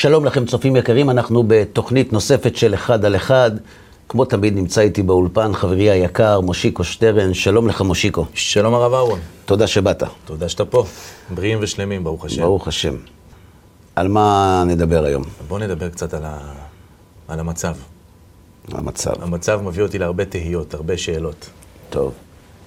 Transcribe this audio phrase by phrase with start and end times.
[0.00, 3.50] שלום לכם צופים יקרים, אנחנו בתוכנית נוספת של אחד על אחד.
[4.08, 7.34] כמו תמיד נמצא איתי באולפן חברי היקר, מושיקו שטרן.
[7.34, 8.26] שלום לך מושיקו.
[8.34, 9.20] שלום הרב אהרון.
[9.44, 10.02] תודה שבאת.
[10.24, 10.84] תודה שאתה פה.
[11.34, 12.42] בריאים ושלמים, ברוך השם.
[12.42, 12.96] ברוך השם.
[13.96, 15.22] על מה נדבר היום?
[15.48, 16.38] בוא נדבר קצת על, ה...
[17.28, 17.74] על המצב.
[18.68, 19.22] המצב.
[19.22, 21.50] המצב מביא אותי להרבה תהיות, הרבה שאלות.
[21.90, 22.12] טוב.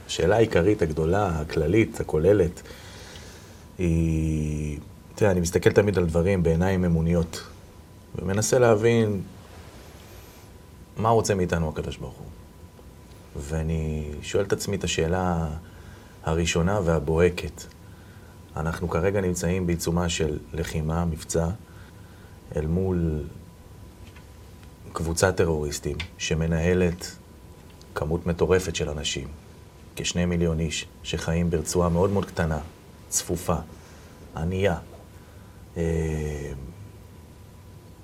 [0.08, 2.62] השאלה העיקרית, הגדולה, הכללית, הכוללת,
[3.78, 4.78] היא...
[5.16, 7.44] תראה, אני מסתכל תמיד על דברים בעיניים אמוניות,
[8.16, 9.22] ומנסה להבין
[10.98, 12.28] מה רוצה מאיתנו הקדוש ברוך הוא.
[13.36, 15.48] ואני שואל את עצמי את השאלה
[16.24, 17.64] הראשונה והבוהקת.
[18.56, 21.48] אנחנו כרגע נמצאים בעיצומה של לחימה, מבצע,
[22.56, 23.24] אל מול
[24.94, 27.16] קבוצת טרוריסטים שמנהלת
[27.96, 29.28] כמות מטורפת של אנשים,
[29.96, 32.60] כשני מיליון איש, שחיים ברצועה מאוד מאוד קטנה,
[33.10, 33.56] צפופה,
[34.36, 34.78] ענייה,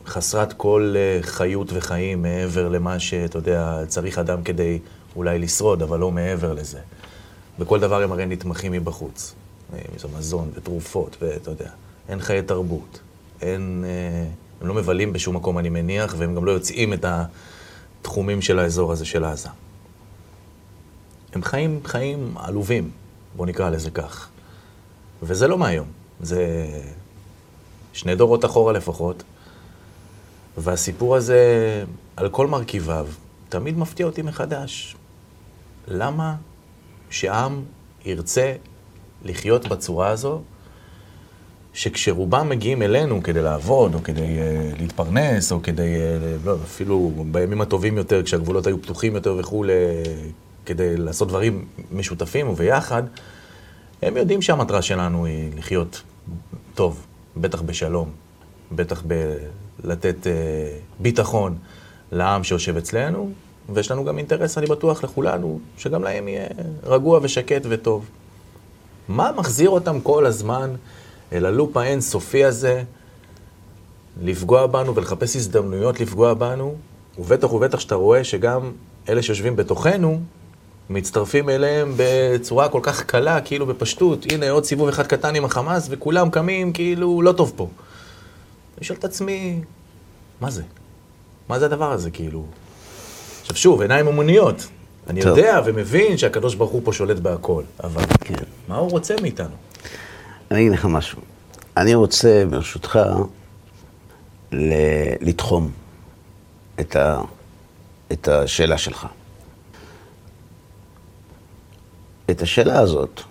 [0.09, 4.80] חסרת כל אה, חיות וחיים מעבר למה שאתה יודע, צריך אדם כדי
[5.16, 6.80] אולי לשרוד, אבל לא מעבר לזה.
[7.59, 9.36] בכל דבר הם הרי נתמכים מבחוץ.
[9.73, 11.70] אה, אם זה מזון ותרופות, ואתה יודע,
[12.09, 13.00] אין חיי תרבות,
[13.42, 13.86] אין...
[14.61, 17.06] הם לא מבלים בשום מקום, אני מניח, והם גם לא יוצאים את
[18.02, 19.50] התחומים של האזור הזה של עזה.
[21.33, 22.92] הם חיים חיים עלובים,
[23.36, 24.30] בואו נקרא לזה כך.
[25.23, 25.88] וזה לא מהיום,
[26.22, 26.67] זה
[27.94, 29.23] שני דורות אחורה לפחות.
[30.58, 31.84] והסיפור הזה,
[32.16, 33.08] על כל מרכיביו,
[33.50, 34.95] תמיד מפתיע אותי מחדש.
[35.88, 36.36] למה
[37.10, 37.62] שעם
[38.06, 38.54] ירצה
[39.23, 40.42] לחיות בצורה הזו,
[41.73, 47.62] שכשרובם מגיעים אלינו כדי לעבוד, או כדי uh, להתפרנס, או כדי, uh, לא, אפילו בימים
[47.62, 49.73] הטובים יותר, כשהגבולות היו פתוחים יותר וכולי,
[50.66, 53.04] כדי לעשות דברים משותפים וביחד,
[54.02, 56.02] הם יודעים שהמטרה שלנו היא לחיות
[56.76, 57.06] טוב,
[57.42, 58.09] בטח בשלום,
[58.72, 59.04] בטח
[59.84, 60.30] בלתת uh,
[61.00, 61.58] ביטחון
[62.11, 63.32] לעם שיושב אצלנו,
[63.73, 66.48] ויש לנו גם אינטרס, אני בטוח, לכולנו, שגם להם יהיה
[66.83, 68.05] רגוע ושקט וטוב.
[69.08, 70.76] מה מחזיר אותם כל הזמן
[71.33, 72.83] אל הלופ האינסופי הזה,
[74.21, 76.76] לפגוע בנו ולחפש הזדמנויות לפגוע בנו,
[77.20, 78.71] ובטח ובטח שאתה רואה שגם
[79.10, 80.21] אלה שיושבים בתוכנו,
[80.89, 85.88] מצטרפים אליהם בצורה כל כך קלה, כאילו בפשטות, הנה עוד סיבוב אחד קטן עם החמאס,
[85.89, 87.70] וכולם קמים כאילו לא טוב פה.
[88.77, 89.61] אני שואל את עצמי,
[90.42, 90.64] מה זה?
[91.50, 92.45] מה זה הדבר הזה, כאילו?
[93.42, 94.67] עכשיו שוב, עיניים אמוניות.
[95.08, 95.38] אני טוב.
[95.38, 98.33] יודע ומבין שהקדוש ברוך הוא פה שולט בהכל, אבל כן.
[98.67, 99.56] מה הוא רוצה מאיתנו?
[100.52, 101.21] אני אגיד לך משהו.
[101.77, 103.00] אני רוצה, ברשותך,
[105.21, 105.71] לתחום
[106.80, 107.21] את, ה,
[108.11, 109.08] את השאלה שלך.
[112.32, 113.22] את השאלה הזאת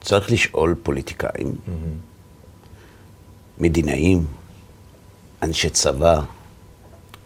[0.00, 1.70] צריך לשאול פוליטיקאים, mm-hmm.
[3.58, 4.26] מדינאים,
[5.42, 6.20] אנשי צבא,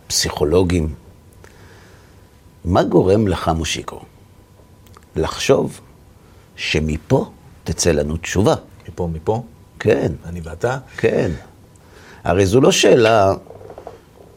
[0.07, 0.95] פסיכולוגים.
[2.65, 4.01] מה גורם לך, מושיקו,
[5.17, 5.81] לחשוב
[6.57, 7.31] שמפה
[7.65, 8.55] תצא לנו תשובה.
[8.89, 9.43] מפה, מפה?
[9.79, 10.13] כן.
[10.25, 10.79] אני ואתה?
[10.97, 11.31] כן.
[12.25, 13.35] הרי זו לא שאלה,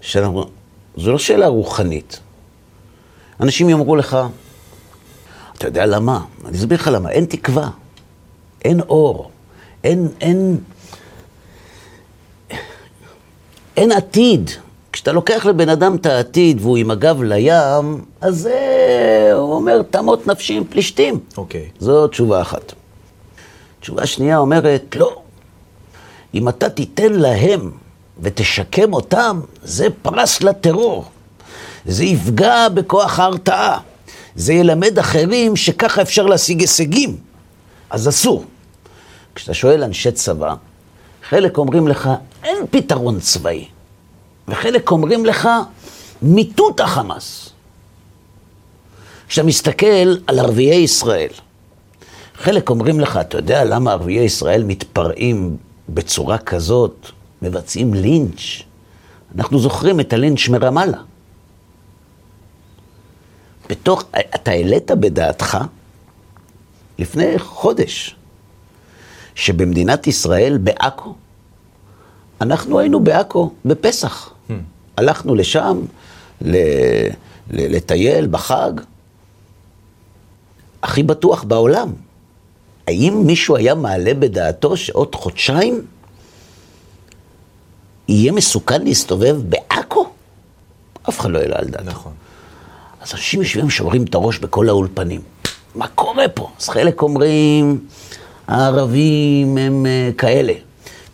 [0.01, 0.49] שאנחנו,
[0.97, 2.19] זו לא שאלה רוחנית.
[3.39, 4.17] אנשים יאמרו לך,
[5.59, 6.19] אתה יודע למה?
[6.45, 7.09] אני אסביר לך למה.
[7.09, 7.69] אין תקווה,
[8.65, 9.31] אין אור,
[9.83, 10.57] אין, אין,
[13.77, 14.51] אין עתיד.
[14.91, 20.27] כשאתה לוקח לבן אדם את העתיד והוא עם הגב לים, אז זה, הוא אומר, תמות
[20.27, 21.19] נפשי עם פלישתים.
[21.37, 21.69] אוקיי.
[21.73, 21.83] Okay.
[21.83, 22.73] זו תשובה אחת.
[23.79, 25.21] תשובה שנייה אומרת, לא.
[26.33, 27.71] אם אתה תיתן להם
[28.21, 31.05] ותשקם אותם, זה פרס לטרור.
[31.85, 33.79] זה יפגע בכוח ההרתעה.
[34.39, 37.17] זה ילמד אחרים שככה אפשר להשיג הישגים.
[37.89, 38.45] אז אסור.
[39.35, 40.55] כשאתה שואל אנשי צבא,
[41.29, 42.09] חלק אומרים לך,
[42.43, 43.65] אין פתרון צבאי.
[44.47, 45.49] וחלק אומרים לך,
[46.21, 47.49] מיטוט החמאס.
[49.27, 51.31] כשאתה מסתכל על ערביי ישראל,
[52.35, 55.57] חלק אומרים לך, אתה יודע למה ערביי ישראל מתפרעים
[55.89, 57.05] בצורה כזאת,
[57.41, 58.61] מבצעים לינץ'?
[59.35, 61.08] אנחנו זוכרים את הלינץ' מרמאללה.
[63.69, 64.03] בתוך,
[64.35, 65.57] אתה העלית בדעתך
[66.99, 68.15] לפני חודש,
[69.35, 71.15] שבמדינת ישראל, בעכו,
[72.41, 74.29] אנחנו היינו בעכו בפסח.
[74.49, 74.53] Hmm.
[74.97, 75.81] הלכנו לשם
[76.41, 76.55] ל,
[77.51, 78.71] ל, לטייל בחג,
[80.83, 81.93] הכי בטוח בעולם.
[82.87, 85.85] האם מישהו היה מעלה בדעתו שעוד חודשיים
[88.07, 90.09] יהיה מסוכן להסתובב בעכו?
[91.09, 91.83] אף אחד לא העלה על דעתו.
[91.85, 92.13] נכון.
[93.01, 95.21] אז אנשים יושבים שוברים את הראש בכל האולפנים.
[95.75, 96.49] מה קורה פה?
[96.59, 97.79] אז חלק אומרים,
[98.47, 100.53] הערבים הם uh, כאלה.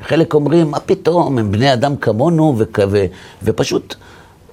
[0.02, 2.80] חלק אומרים, מה פתאום, הם בני אדם כמונו, וכ...
[2.90, 3.06] ו...
[3.44, 3.96] ופשוט,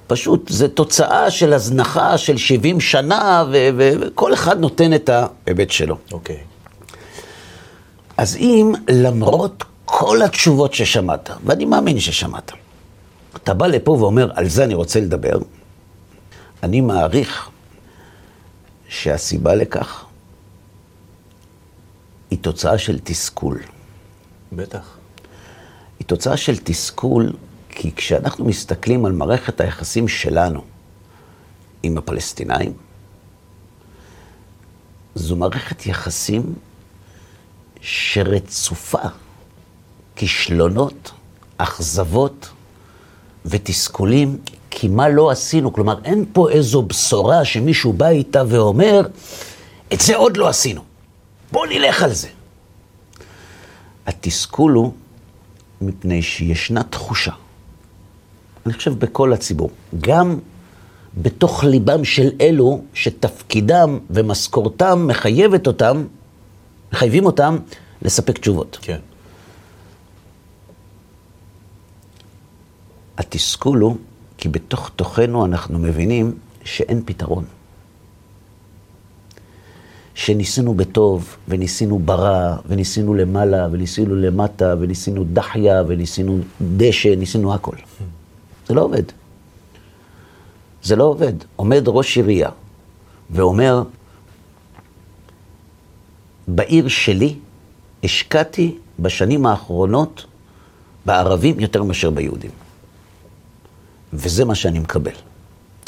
[0.07, 3.69] פשוט זה תוצאה של הזנחה של 70 שנה, ו...
[3.77, 5.97] וכל אחד נותן את ההיבט שלו.
[6.11, 6.37] אוקיי.
[8.17, 12.51] אז אם למרות כל התשובות ששמעת, ואני מאמין ששמעת,
[13.35, 15.37] אתה בא לפה ואומר, על זה אני רוצה לדבר,
[16.63, 17.49] אני מעריך
[18.89, 20.05] שהסיבה לכך
[22.31, 23.59] היא תוצאה של תסכול.
[24.51, 24.97] בטח.
[25.99, 27.33] היא תוצאה של תסכול,
[27.69, 30.63] כי כשאנחנו מסתכלים על מערכת היחסים שלנו
[31.83, 32.73] עם הפלסטינאים,
[35.15, 36.53] זו מערכת יחסים
[37.81, 39.07] שרצופה
[40.15, 41.11] כישלונות,
[41.57, 42.49] אכזבות
[43.45, 44.37] ותסכולים,
[44.69, 45.73] כי מה לא עשינו?
[45.73, 49.01] כלומר, אין פה איזו בשורה שמישהו בא איתה ואומר,
[49.93, 50.81] את זה עוד לא עשינו.
[51.51, 52.27] בואו נלך על זה.
[54.07, 54.93] התסכול הוא
[55.81, 57.31] מפני שישנה תחושה,
[58.65, 59.69] אני חושב בכל הציבור,
[59.99, 60.39] גם
[61.17, 66.05] בתוך ליבם של אלו שתפקידם ומשכורתם מחייבת אותם,
[66.93, 67.57] מחייבים אותם
[68.01, 68.77] לספק תשובות.
[68.81, 68.99] כן.
[73.17, 73.97] התסכול הוא
[74.37, 77.45] כי בתוך תוכנו אנחנו מבינים שאין פתרון.
[80.15, 86.39] שניסינו בטוב, וניסינו ברע, וניסינו למעלה, וניסינו למטה, וניסינו דחיה, וניסינו
[86.77, 87.75] דשא, ניסינו הכל.
[88.67, 89.03] זה לא עובד.
[90.83, 91.33] זה לא עובד.
[91.55, 92.49] עומד ראש עירייה
[93.29, 93.83] ואומר,
[96.47, 97.35] בעיר שלי
[98.03, 100.25] השקעתי בשנים האחרונות
[101.05, 102.51] בערבים יותר מאשר ביהודים.
[104.13, 105.11] וזה מה שאני מקבל.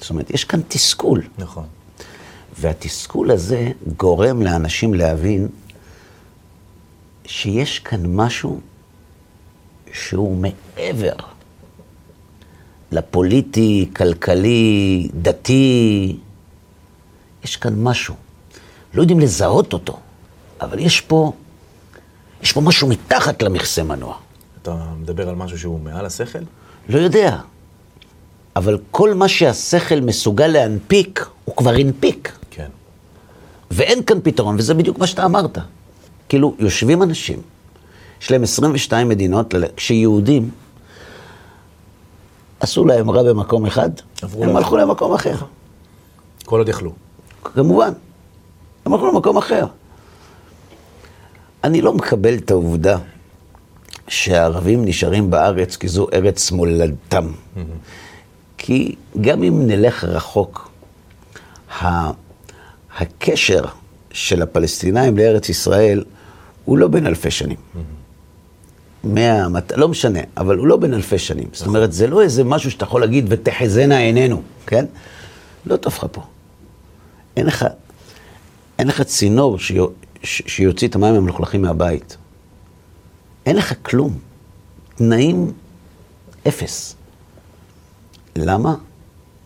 [0.02, 1.22] זאת אומרת, יש כאן תסכול.
[1.38, 1.66] נכון.
[2.60, 5.48] והתסכול הזה גורם לאנשים להבין
[7.26, 8.60] שיש כאן משהו
[9.94, 11.14] שהוא מעבר
[12.92, 16.18] לפוליטי, כלכלי, דתי.
[17.44, 18.16] יש כאן משהו.
[18.94, 20.00] לא יודעים לזהות אותו,
[20.62, 21.32] אבל יש פה,
[22.42, 24.18] יש פה משהו מתחת למכסה מנוע.
[24.62, 26.40] אתה מדבר על משהו שהוא מעל השכל?
[26.90, 27.40] לא יודע,
[28.56, 32.32] אבל כל מה שהשכל מסוגל להנפיק, הוא כבר הנפיק.
[32.52, 32.70] כן.
[33.72, 35.58] ואין כאן פתרון, וזה בדיוק מה שאתה אמרת.
[36.30, 37.42] כאילו, יושבים אנשים,
[38.22, 40.50] יש להם 22 מדינות, כשיהודים
[42.60, 43.90] עשו להם רע במקום אחד,
[44.22, 44.56] הם להם.
[44.56, 45.36] הלכו למקום אחר.
[46.46, 46.92] כל עוד יכלו.
[47.44, 47.92] כמובן,
[48.86, 49.66] הם הלכו למקום אחר.
[51.64, 52.98] אני לא מקבל את העובדה
[54.08, 57.32] שהערבים נשארים בארץ כי זו ארץ מולדתם.
[58.58, 60.72] כי גם אם נלך רחוק,
[62.98, 63.66] הקשר
[64.12, 66.04] של הפלסטינאים לארץ ישראל
[66.66, 67.58] הוא לא בין אלפי שנים.
[69.04, 69.72] מאה, מת...
[69.72, 71.48] לא משנה, אבל הוא לא בין אלפי שנים.
[71.54, 74.86] זאת אומרת, זה לא איזה משהו שאתה יכול להגיד, ותחזינה עינינו, כן?
[75.66, 76.22] לא טוב לך פה.
[77.38, 77.66] אין לך,
[78.80, 79.88] אין לך צינור שיו,
[80.24, 82.18] ש, שיוציא את המים המלוכלכים מהבית.
[83.46, 84.18] אין לך כלום.
[84.96, 85.52] תנאים
[86.48, 86.96] אפס.
[88.38, 88.76] למה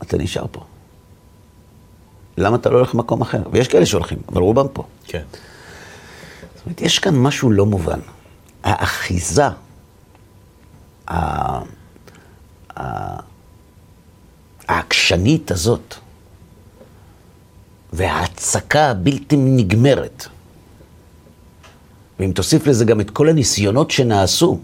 [0.02, 0.64] אתה נשאר פה?
[2.38, 3.44] למה אתה לא הולך למקום אחר?
[3.52, 4.84] ויש כאלה שהולכים, אבל רובם פה.
[5.06, 5.24] כן.
[6.56, 8.00] זאת אומרת, יש כאן משהו לא מובן.
[8.64, 9.44] האחיזה,
[14.68, 15.96] העקשנית הזאת,
[17.94, 20.28] וההצקה הבלתי נגמרת,
[22.20, 24.60] ואם תוסיף לזה גם את כל הניסיונות שנעשו,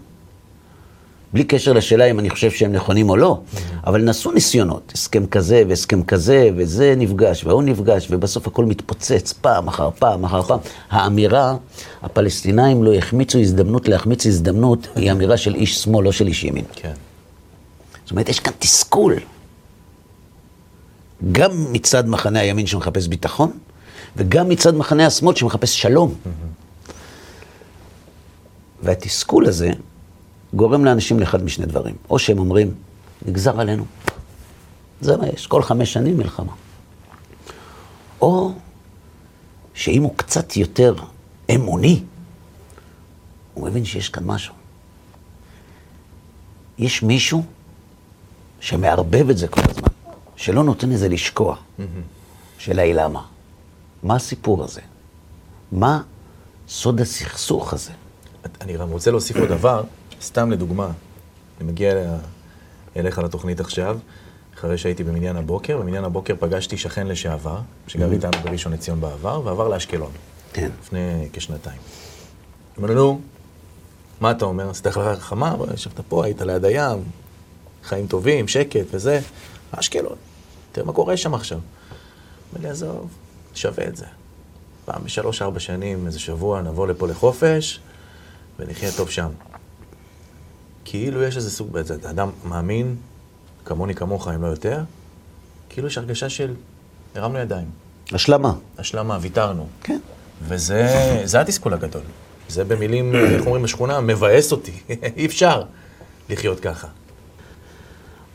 [1.32, 3.40] בלי קשר לשאלה אם אני חושב שהם נכונים או לא,
[3.86, 9.68] אבל נעשו ניסיונות, הסכם כזה והסכם כזה, וזה נפגש והוא נפגש, ובסוף הכל מתפוצץ פעם
[9.68, 10.58] אחר פעם אחר פעם.
[10.90, 11.56] האמירה,
[12.02, 16.64] הפלסטינאים לא החמיצו הזדמנות להחמיץ הזדמנות, היא אמירה של איש שמאל, לא של איש ימין.
[16.72, 16.92] כן.
[18.04, 19.14] זאת אומרת, יש כאן תסכול.
[21.32, 23.50] גם מצד מחנה הימין שמחפש ביטחון,
[24.16, 26.14] וגם מצד מחנה השמאל שמחפש שלום.
[28.82, 29.70] והתסכול הזה
[30.56, 31.94] גורם לאנשים לאחד משני דברים.
[32.10, 32.74] או שהם אומרים,
[33.26, 33.84] נגזר עלינו.
[35.00, 36.52] זה מה יש, כל חמש שנים מלחמה.
[38.20, 38.52] או
[39.74, 40.94] שאם הוא קצת יותר
[41.54, 42.02] אמוני,
[43.54, 44.54] הוא מבין שיש כאן משהו.
[46.78, 47.44] יש מישהו
[48.60, 49.88] שמערבב את זה כל הזמן,
[50.36, 51.56] שלא נותן לזה לשקוע.
[52.58, 53.22] שאלה היא למה?
[54.02, 54.80] מה הסיפור הזה?
[55.72, 56.02] מה
[56.68, 57.92] סוד הסכסוך הזה?
[58.60, 59.82] אני גם רוצה להוסיף עוד דבר,
[60.26, 60.90] סתם לדוגמה,
[61.60, 61.92] אני מגיע
[62.96, 63.98] אליך לתוכנית עכשיו,
[64.54, 69.68] אחרי שהייתי במניין הבוקר, במניין הבוקר פגשתי שכן לשעבר, שגר איתנו בראשון לציון בעבר, ועבר
[69.68, 70.10] לאשקלון,
[70.52, 70.70] כן.
[70.80, 71.78] לפני כשנתיים.
[72.78, 73.20] אמרנו, נו,
[74.20, 74.70] מה אתה אומר?
[74.70, 77.04] עשית לך חכמה, ישבת פה, היית ליד הים,
[77.84, 79.20] חיים טובים, שקט וזה.
[79.70, 80.16] אשקלון,
[80.72, 81.58] תראה מה קורה שם עכשיו.
[82.52, 83.08] אומר לי, עזוב,
[83.54, 84.06] שווה את זה.
[84.84, 87.80] פעם בשלוש-ארבע שנים, איזה שבוע, נבוא לפה לחופש,
[88.58, 89.28] ונחיה טוב שם.
[90.88, 92.96] כאילו יש איזה סוג, זה אדם מאמין,
[93.64, 94.82] כמוני כמוך, אם לא יותר,
[95.68, 96.54] כאילו יש הרגשה של
[97.14, 97.66] הרמנו ידיים.
[98.12, 98.54] השלמה.
[98.78, 99.66] השלמה, ויתרנו.
[99.82, 99.98] כן.
[100.42, 100.86] וזה
[101.24, 102.02] זה התסכול הגדול.
[102.48, 104.72] זה במילים, איך אומרים בשכונה, מבאס אותי.
[105.16, 105.62] אי אפשר
[106.30, 106.88] לחיות ככה.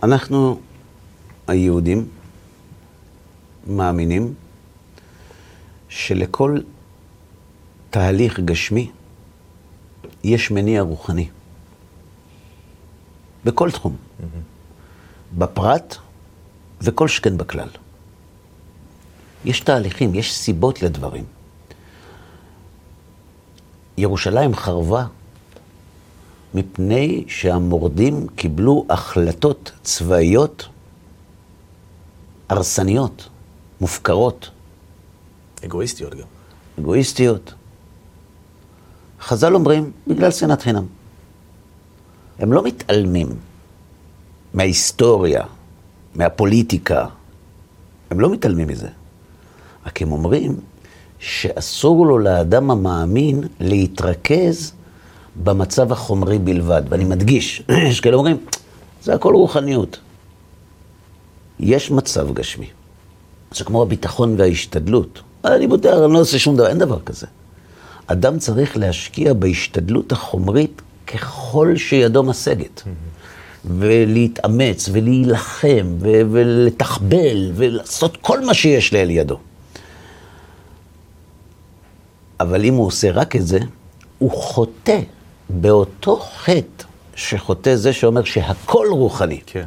[0.04, 0.60] אנחנו,
[1.48, 2.08] היהודים,
[3.68, 4.34] מאמינים
[5.90, 6.60] שלכל
[7.90, 8.92] תהליך גשמי
[10.24, 11.28] יש מניע רוחני.
[13.46, 13.96] בכל תחום.
[15.38, 15.96] בפרט
[16.82, 17.70] וכל שכן בכלל.
[19.46, 21.24] יש תהליכים, יש סיבות לדברים.
[23.98, 25.06] ירושלים חרבה
[26.54, 30.68] מפני שהמורדים קיבלו החלטות צבאיות
[32.50, 33.30] הרסניות,
[33.82, 34.50] מופקרות,
[35.66, 36.28] אגואיסטיות גם.
[36.80, 37.54] אגואיסטיות.
[39.22, 40.86] חז"ל אומרים, בגלל שנאת חינם.
[42.40, 43.28] הם לא מתעלמים
[44.54, 45.44] מההיסטוריה,
[46.16, 47.06] מהפוליטיקה.
[48.12, 48.88] הם לא מתעלמים מזה.
[49.86, 50.60] רק הם אומרים
[51.20, 54.74] שאסור לו לאדם המאמין להתרכז
[55.44, 56.84] במצב החומרי בלבד.
[56.90, 58.38] ואני מדגיש, יש כאלה אומרים,
[59.04, 60.00] זה הכל רוחניות.
[61.60, 62.70] יש מצב גשמי.
[63.52, 65.22] זה כמו הביטחון וההשתדלות.
[65.46, 67.28] אני בוטח, אני לא עושה שום דבר, אין דבר כזה.
[68.08, 70.82] אדם צריך להשקיע בהשתדלות החומרית
[71.14, 72.84] ככל שידו משגת.
[73.66, 79.40] ולהתאמץ, ולהילחם, ו- ולתחבל, ולעשות כל מה שיש לאל ידו.
[82.40, 83.60] אבל אם הוא עושה רק את זה,
[84.18, 85.00] הוא חוטא
[85.50, 86.84] באותו חטא
[87.16, 89.42] שחוטא זה שאומר שהכל רוחני.
[89.46, 89.66] כן.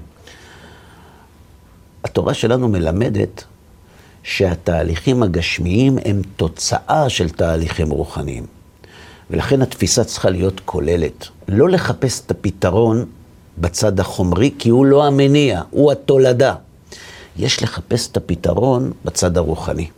[2.04, 3.44] התורה שלנו מלמדת
[4.22, 8.46] שהתהליכים הגשמיים הם תוצאה של תהליכים רוחניים.
[9.30, 11.28] ולכן התפיסה צריכה להיות כוללת.
[11.48, 13.04] לא לחפש את הפתרון
[13.58, 16.54] בצד החומרי, כי הוא לא המניע, הוא התולדה.
[17.36, 19.88] יש לחפש את הפתרון בצד הרוחני.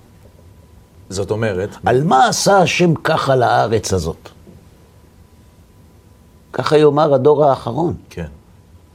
[1.11, 4.28] זאת אומרת, על מה עשה השם ככה לארץ הזאת?
[6.52, 7.95] ככה יאמר הדור האחרון.
[8.11, 8.26] כן.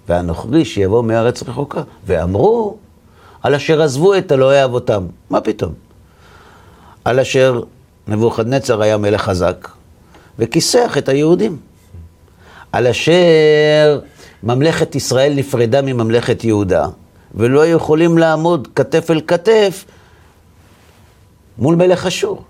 [0.07, 1.81] והנוכרי שיבוא מארץ רחוקה.
[2.05, 2.77] ואמרו,
[3.41, 5.05] על אשר עזבו את אלוהי אבותם.
[5.29, 5.73] מה פתאום?
[7.05, 7.61] על אשר
[8.07, 9.67] נבוכדנצר היה מלך חזק,
[10.39, 11.57] וכיסח את היהודים.
[12.71, 13.99] על אשר
[14.43, 16.87] ממלכת ישראל נפרדה מממלכת יהודה,
[17.35, 19.85] ולא יכולים לעמוד כתף אל כתף
[21.57, 22.43] מול מלך אשור.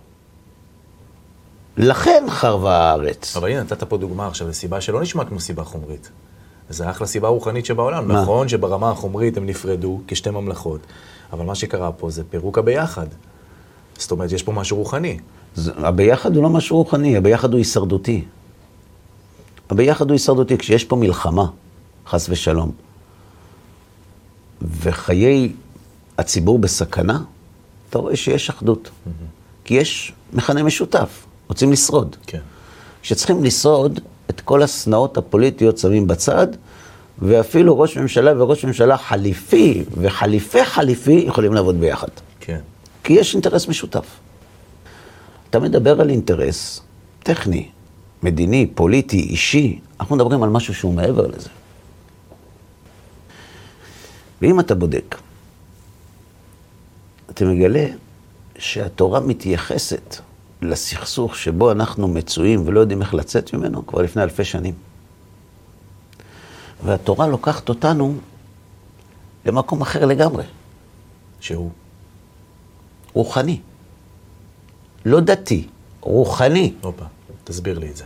[1.77, 3.37] לכן חרבה הארץ.
[3.37, 6.09] אבל הנה, נתת פה דוגמה עכשיו לסיבה שלא נשמעת כמו סיבה חומרית.
[6.69, 8.07] זה אחלה סיבה רוחנית שבעולם.
[8.07, 8.21] מה?
[8.21, 10.81] נכון שברמה החומרית הם נפרדו כשתי ממלכות,
[11.33, 13.07] אבל מה שקרה פה זה פירוק הביחד.
[13.97, 15.19] זאת אומרת, יש פה משהו רוחני.
[15.57, 18.23] הביחד הוא לא משהו רוחני, הביחד הוא הישרדותי.
[19.69, 20.57] הביחד הוא הישרדותי.
[20.57, 21.45] כשיש פה מלחמה,
[22.07, 22.71] חס ושלום,
[24.61, 25.51] וחיי
[26.17, 27.19] הציבור בסכנה,
[27.89, 28.89] אתה רואה שיש אחדות.
[29.65, 32.15] כי יש מכנה משותף, רוצים לשרוד.
[32.27, 32.39] כן.
[33.01, 36.47] כשצריכים לשרוד, את כל השנאות הפוליטיות שמים בצד,
[37.19, 42.07] ואפילו ראש ממשלה וראש ממשלה חליפי וחליפי חליפי יכולים לעבוד ביחד.
[42.39, 42.59] כן.
[43.03, 44.05] כי יש אינטרס משותף.
[45.51, 46.81] אתה מדבר על אינטרס
[47.23, 47.69] טכני,
[48.23, 51.49] מדיני, פוליטי, אישי, אנחנו מדברים על משהו שהוא מעבר לזה.
[54.41, 55.15] ואם אתה בודק,
[57.29, 57.85] אתה מגלה
[58.57, 60.15] שהתורה מתייחסת
[60.61, 64.73] לסכסוך שבו אנחנו מצויים ולא יודעים איך לצאת ממנו כבר לפני אלפי שנים.
[66.85, 68.15] והתורה לוקחת אותנו
[69.45, 70.43] למקום אחר לגמרי.
[71.39, 71.71] שהוא.
[73.13, 73.59] רוחני.
[75.05, 75.67] לא דתי,
[76.01, 76.73] רוחני.
[76.81, 77.05] הופה,
[77.43, 78.03] תסביר לי את זה.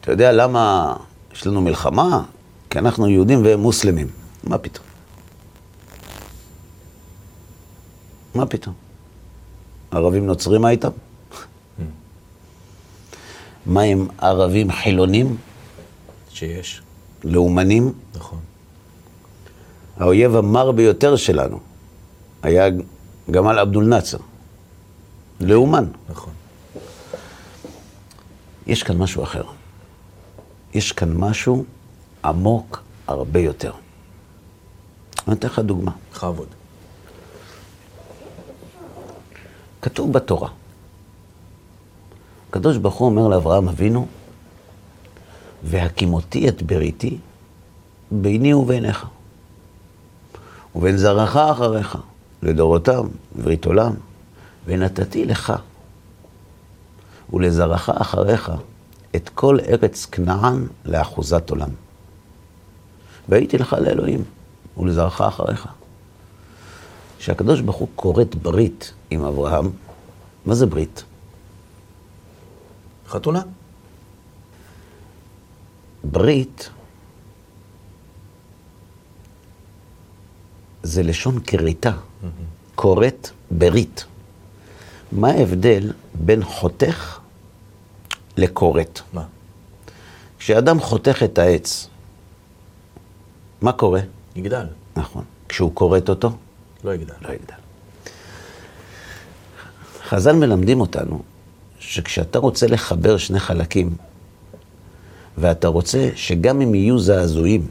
[0.00, 0.96] אתה יודע למה
[1.32, 2.22] יש לנו מלחמה?
[2.70, 4.06] כי אנחנו יהודים והם מוסלמים.
[4.44, 4.86] מה פתאום?
[8.34, 8.74] מה פתאום?
[9.90, 10.90] ערבים נוצרים מה איתם?
[13.66, 15.36] מה עם ערבים חילונים,
[16.30, 16.82] שיש.
[17.24, 17.92] לאומנים?
[18.14, 18.38] נכון.
[19.96, 21.60] האויב המר ביותר שלנו
[22.42, 22.64] היה
[23.30, 24.18] גמל עבדול נאצר.
[25.40, 25.84] לאומן.
[26.08, 26.32] נכון.
[28.66, 29.44] יש כאן משהו אחר.
[30.74, 31.64] יש כאן משהו
[32.24, 33.72] עמוק הרבה יותר.
[35.28, 35.92] אני אתן לך דוגמה.
[36.12, 36.48] בכבוד.
[39.82, 40.48] כתוב בתורה,
[42.50, 44.06] הקדוש ברוך הוא אומר לאברהם אבינו,
[45.62, 47.18] והקימותי את בריתי
[48.10, 49.06] ביני וביניך,
[50.76, 51.98] ובין זרעך אחריך,
[52.46, 53.06] לדורותם,
[53.42, 53.94] ברית עולם,
[54.66, 55.52] ונתתי לך
[57.32, 58.52] ולזרעך אחריך
[59.16, 61.68] את כל ארץ כנען לאחוזת עולם.
[63.28, 64.24] והייתי לך לאלוהים,
[64.76, 65.68] ולזרעך אחריך.
[67.18, 69.70] כשהקדוש ברוך הוא כורת ברית עם אברהם,
[70.46, 71.04] מה זה ברית?
[73.08, 73.42] חתונה.
[76.04, 76.70] ברית
[80.82, 81.92] זה לשון כריתה,
[82.74, 84.04] כורת ברית.
[85.12, 87.18] מה ההבדל בין חותך
[88.36, 89.00] לכורת?
[89.12, 89.24] מה?
[90.38, 91.88] כשאדם חותך את העץ,
[93.60, 94.00] מה קורה?
[94.36, 94.66] יגדל.
[94.96, 95.24] נכון.
[95.48, 96.30] כשהוא כורת אותו,
[96.84, 97.14] לא יגדל.
[97.22, 97.54] לא יגדל.
[100.08, 101.22] חז"ל מלמדים אותנו
[101.78, 103.96] שכשאתה רוצה לחבר שני חלקים,
[105.38, 107.66] ואתה רוצה שגם אם יהיו זעזועים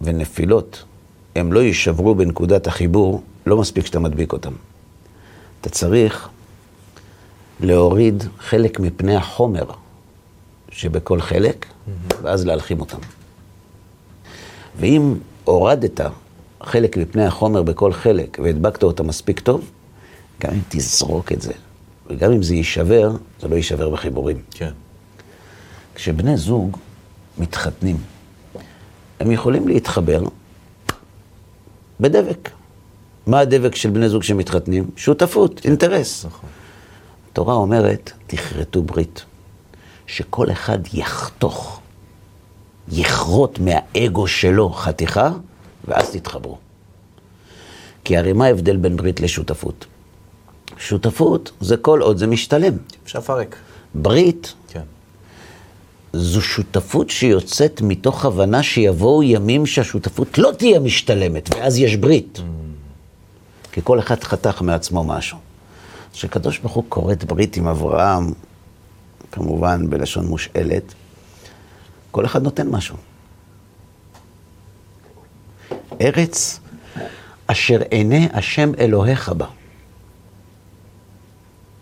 [0.00, 0.84] ונפילות,
[1.36, 4.52] הם לא יישברו בנקודת החיבור, לא מספיק שאתה מדביק אותם.
[5.60, 6.28] אתה צריך
[7.60, 9.64] להוריד חלק מפני החומר
[10.70, 11.66] שבכל חלק,
[12.22, 12.98] ואז להלחים אותם.
[14.80, 15.14] ואם
[15.44, 16.00] הורדת
[16.62, 19.70] חלק מפני החומר בכל חלק והדבקת אותה מספיק טוב,
[20.40, 21.52] גם אם תזרוק את זה,
[22.06, 24.42] וגם אם זה יישבר, זה לא יישבר בחיבורים.
[24.50, 24.72] כן.
[25.94, 26.76] כשבני זוג
[27.38, 27.96] מתחתנים,
[29.20, 30.22] הם יכולים להתחבר
[32.00, 32.50] בדבק.
[33.28, 34.90] מה הדבק של בני זוג שמתחתנים?
[34.96, 36.24] שותפות, אינטרס.
[36.24, 36.50] נכון.
[37.32, 39.24] התורה אומרת, תכרתו ברית,
[40.06, 41.80] שכל אחד יחתוך,
[42.92, 45.30] יכרות מהאגו שלו חתיכה,
[45.84, 46.58] ואז תתחברו.
[48.04, 49.86] כי הרי מה ההבדל בין ברית לשותפות?
[50.78, 52.76] שותפות זה כל עוד זה משתלם.
[53.04, 53.56] אפשר לפרק.
[53.94, 54.80] ברית כן.
[56.12, 62.40] זו שותפות שיוצאת מתוך הבנה שיבואו ימים שהשותפות לא תהיה משתלמת, ואז יש ברית.
[63.72, 65.38] כי כל אחד חתך מעצמו משהו.
[66.12, 68.32] כשקדוש ברוך הוא כורת ברית עם אברהם,
[69.32, 70.94] כמובן בלשון מושאלת,
[72.10, 72.96] כל אחד נותן משהו.
[76.00, 76.60] ארץ
[77.46, 79.46] אשר עיני השם אלוהיך בה,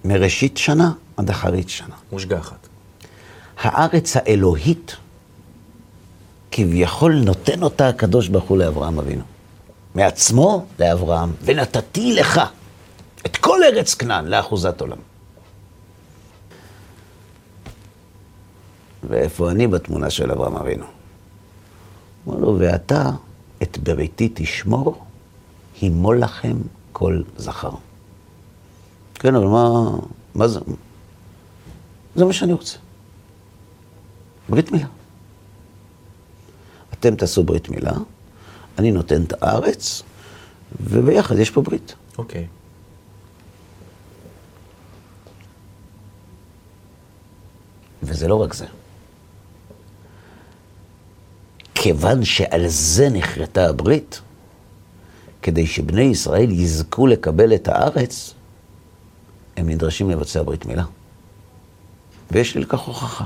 [0.04, 1.94] מראשית שנה עד אחרית שנה.
[2.12, 2.68] מושגחת.
[3.58, 4.96] הארץ האלוהית,
[6.50, 9.35] כביכול נותן אותה הקדוש ברוך הוא לאברהם אבינו.
[9.96, 12.40] מעצמו לאברהם, ונתתי לך
[13.26, 14.98] את כל ארץ כנען לאחוזת עולם.
[19.08, 20.84] ואיפה אני בתמונה של אברהם אבינו?
[22.28, 23.10] אמר לו, ואתה
[23.62, 25.04] את בריתי תשמור,
[25.80, 26.56] הימול לכם
[26.92, 27.72] כל זכר.
[29.14, 29.90] כן, אבל מה,
[30.34, 30.60] מה זה?
[32.16, 32.78] זה מה שאני רוצה.
[34.48, 34.86] ברית מילה.
[36.92, 37.92] אתם תעשו ברית מילה,
[38.78, 40.02] אני נותן את הארץ,
[40.80, 41.94] וביחד יש פה ברית.
[42.18, 42.46] אוקיי.
[48.02, 48.66] וזה לא רק זה.
[51.74, 54.20] כיוון שעל זה נחרטה הברית,
[55.42, 58.34] כדי שבני ישראל יזכו לקבל את הארץ,
[59.56, 60.84] הם נדרשים לבצע ברית מילה.
[62.30, 63.24] ויש לי לכך הוכחה.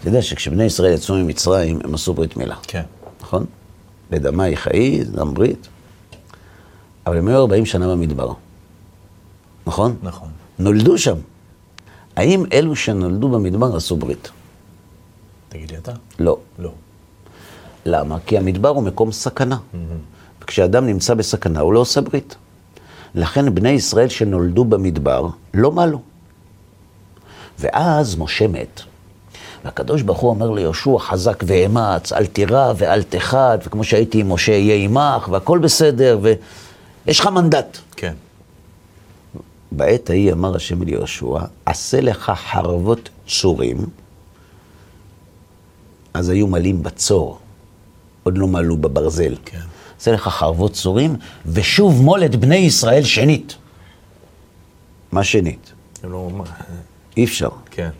[0.00, 2.82] אתה יודע שכשבני ישראל יצאו ממצרים, הם עשו ברית מילה, כן.
[3.20, 3.46] נכון?
[4.10, 5.68] בדמי חיי, דם ברית.
[7.06, 8.32] אבל הם היו 40 שנה במדבר,
[9.66, 9.96] נכון?
[10.02, 10.28] נכון.
[10.58, 11.16] נולדו שם.
[12.16, 14.30] האם אלו שנולדו במדבר עשו ברית?
[15.48, 15.92] תגיד לי אתה.
[16.18, 16.38] לא.
[16.58, 16.72] לא.
[17.86, 18.18] למה?
[18.26, 19.58] כי המדבר הוא מקום סכנה.
[20.42, 22.36] וכשאדם נמצא בסכנה, הוא לא עושה ברית.
[23.14, 26.00] לכן בני ישראל שנולדו במדבר, לא מעלו.
[27.58, 28.80] ואז משה מת.
[29.64, 34.52] והקדוש ברוך הוא אומר ליהושע, חזק ואמץ, אל תירא ואל תחת, וכמו שהייתי עם משה,
[34.52, 37.78] יהיה עמך, והכל בסדר, ויש לך מנדט.
[37.96, 38.14] כן.
[39.72, 43.86] בעת ההיא אמר השם אל יהושע, עשה לך חרבות צורים.
[46.14, 47.38] אז היו מלאים בצור,
[48.22, 49.34] עוד לא מלאו בברזל.
[49.44, 49.60] כן.
[50.00, 51.16] עשה לך חרבות צורים,
[51.46, 53.56] ושוב מול את בני ישראל שנית.
[55.12, 55.72] מה שנית?
[56.04, 56.30] לא...
[57.16, 57.48] אי אפשר.
[57.70, 57.90] כן.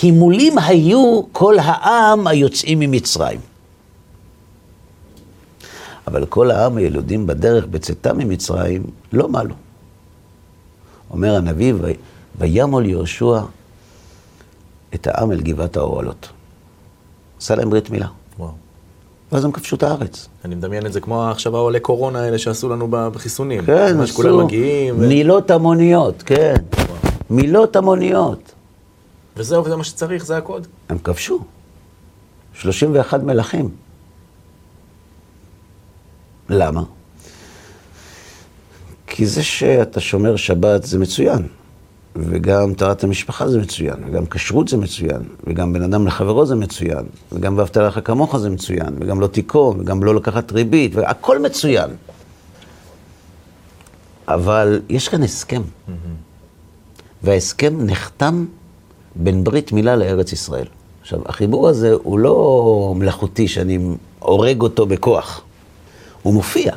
[0.00, 3.40] כי מולים היו כל העם היוצאים ממצרים.
[6.06, 8.82] אבל כל העם הילודים בדרך בצאתם ממצרים
[9.12, 9.54] לא מעלו.
[11.10, 11.90] אומר הנביא, "ו-
[12.38, 13.40] וימול יהושע
[14.94, 16.28] את העם אל גבעת האוהלות.
[17.40, 18.06] עשה להם ברית מילה.
[18.38, 18.50] וואו.
[19.32, 20.28] ואז הם כבשו את הארץ.
[20.44, 23.64] אני מדמיין את זה כמו עכשיו העולי קורונה האלה שעשו לנו בחיסונים.
[23.64, 24.94] כן, כולם מגיעים.
[24.98, 26.54] ו- מילות המוניות, כן.
[27.30, 28.52] מילות המוניות.
[29.38, 30.66] וזהו, וזה מה שצריך, זה הקוד.
[30.88, 31.44] הם כבשו.
[32.54, 33.70] 31 מלכים.
[36.48, 36.82] למה?
[39.06, 41.46] כי זה שאתה שומר שבת זה מצוין,
[42.16, 47.06] וגם טהרת המשפחה זה מצוין, וגם כשרות זה מצוין, וגם בן אדם לחברו זה מצוין,
[47.32, 51.90] וגם ואהבת לך כמוך זה מצוין, וגם לא תיקום, וגם לא לקחת ריבית, והכל מצוין.
[54.28, 55.62] אבל יש כאן הסכם,
[57.22, 58.46] וההסכם נחתם
[59.18, 60.66] בין ברית מילה לארץ ישראל.
[61.00, 63.78] עכשיו, החיבור הזה הוא לא מלאכותי שאני
[64.18, 65.42] הורג אותו בכוח,
[66.22, 66.72] הוא מופיע,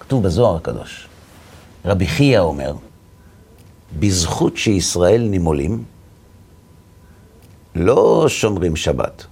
[0.00, 1.08] כתוב בזוהר הקדוש.
[1.84, 2.74] רבי חייא אומר,
[3.98, 5.84] בזכות שישראל נימולים,
[7.74, 9.26] לא שומרים שבת,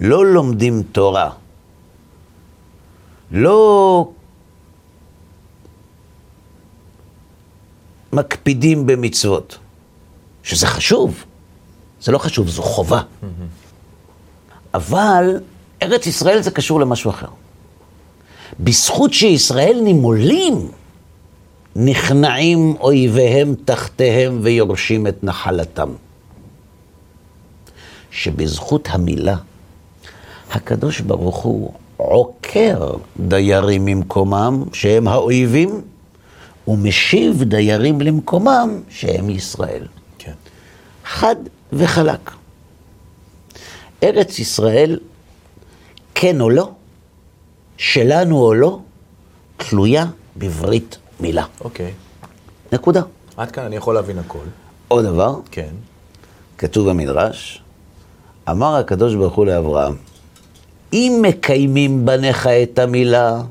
[0.00, 1.30] לא לומדים תורה,
[3.30, 4.10] לא
[8.12, 9.58] מקפידים במצוות,
[10.42, 11.24] שזה חשוב,
[12.02, 13.02] זה לא חשוב, זו חובה.
[14.74, 15.40] אבל
[15.82, 17.28] ארץ ישראל זה קשור למשהו אחר.
[18.60, 20.70] בזכות שישראל נימולים,
[21.76, 25.88] נכנעים אויביהם תחתיהם ויורשים את נחלתם.
[28.10, 29.36] שבזכות המילה,
[30.50, 35.80] הקדוש ברוך הוא עוקר דיירים ממקומם, שהם האויבים,
[36.68, 39.86] ומשיב דיירים למקומם, שהם ישראל.
[40.18, 40.32] כן.
[41.04, 41.36] חד
[41.72, 42.30] וחלק.
[44.02, 44.98] ארץ ישראל,
[46.14, 46.70] כן או לא,
[47.76, 48.78] שלנו או לא,
[49.56, 51.44] תלויה בברית מילה.
[51.60, 51.92] אוקיי.
[52.72, 53.02] נקודה.
[53.36, 54.44] עד כאן אני יכול להבין הכל.
[54.88, 55.70] עוד דבר, כן.
[56.58, 57.62] כתוב במדרש,
[58.50, 59.96] אמר הקדוש ברוך הוא לאברהם,
[60.92, 63.42] אם מקיימים בניך את המילה,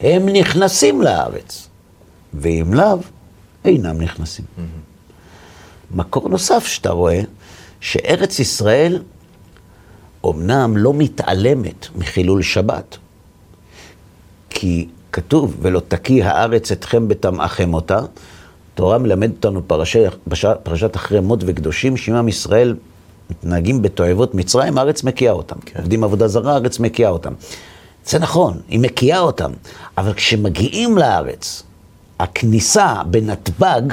[0.00, 1.68] הם נכנסים לארץ,
[2.34, 2.98] ואם לאו,
[3.64, 4.44] אינם נכנסים.
[5.90, 7.20] מקור נוסף שאתה רואה,
[7.80, 9.02] שארץ ישראל
[10.24, 12.96] אומנם לא מתעלמת מחילול שבת,
[14.50, 18.00] כי כתוב, ולא תקיא הארץ אתכם בטמאכם אותה.
[18.74, 20.12] תורה מלמד אותנו פרשת,
[20.62, 22.76] פרשת אחרי מות וקדושים, שאם עם ישראל
[23.30, 25.56] מתנהגים בתועבות מצרים, הארץ מקיאה אותם.
[25.64, 25.78] כן.
[25.78, 27.32] עובדים עבודה זרה, הארץ מקיאה אותם.
[28.06, 29.50] זה נכון, היא מקיאה אותם,
[29.98, 31.62] אבל כשמגיעים לארץ,
[32.18, 33.92] הכניסה בנתב"ג,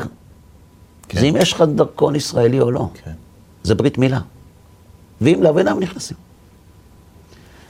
[1.08, 1.20] כן.
[1.20, 2.88] זה אם יש לך דרכון ישראלי או לא.
[3.04, 3.12] כן.
[3.64, 4.20] זה ברית מילה.
[5.22, 6.18] ואם לאו אינם נכנסים.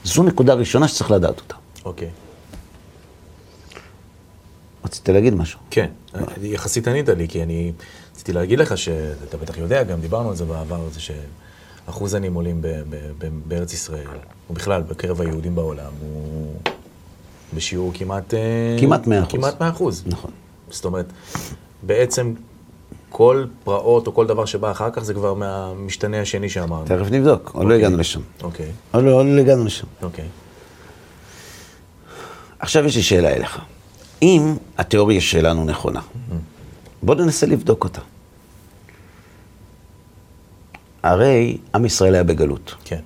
[0.04, 1.54] זו נקודה ראשונה שצריך לדעת אותה.
[1.84, 2.10] אוקיי.
[4.84, 5.58] רצית להגיד משהו.
[5.70, 5.90] כן,
[6.42, 7.72] יחסית ענית לי, כי אני
[8.12, 12.62] רציתי להגיד לך שאתה בטח יודע, גם דיברנו על זה בעבר, זה שאחוז הנימולים
[13.48, 14.06] בארץ ישראל,
[14.50, 16.54] ובכלל בקרב היהודים בעולם, הוא
[17.54, 18.34] בשיעור כמעט...
[18.34, 19.32] אה, כמעט 100 אחוז.
[19.32, 20.02] כמעט 100 אחוז.
[20.06, 20.30] נכון.
[20.70, 21.06] זאת אומרת,
[21.82, 22.34] בעצם
[23.16, 26.84] כל פרעות או כל דבר שבא אחר כך זה כבר מהמשתנה השני שאמרנו.
[26.84, 27.76] תכף נבדוק, עוד לא אוקיי.
[27.76, 28.20] הגענו לשם.
[28.42, 29.86] אוקיי, עוד לא עוד לא הגענו לשם.
[30.02, 30.24] אוקיי.
[32.58, 33.58] עכשיו יש לי שאלה אליך.
[34.22, 36.00] אם התיאוריה שלנו נכונה,
[37.02, 38.00] בוא ננסה לבדוק אותה.
[41.02, 42.74] הרי עם ישראל היה בגלות.
[42.84, 43.00] כן,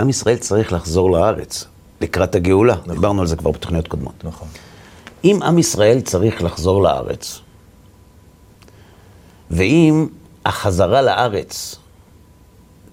[0.00, 1.64] עם ישראל צריך לחזור לארץ
[2.00, 2.76] לקראת הגאולה.
[2.86, 4.24] דיברנו על זה כבר בתוכניות קודמות.
[4.24, 4.48] נכון.
[5.24, 7.40] אם עם ישראל צריך לחזור לארץ,
[9.52, 10.06] ואם
[10.46, 11.76] החזרה לארץ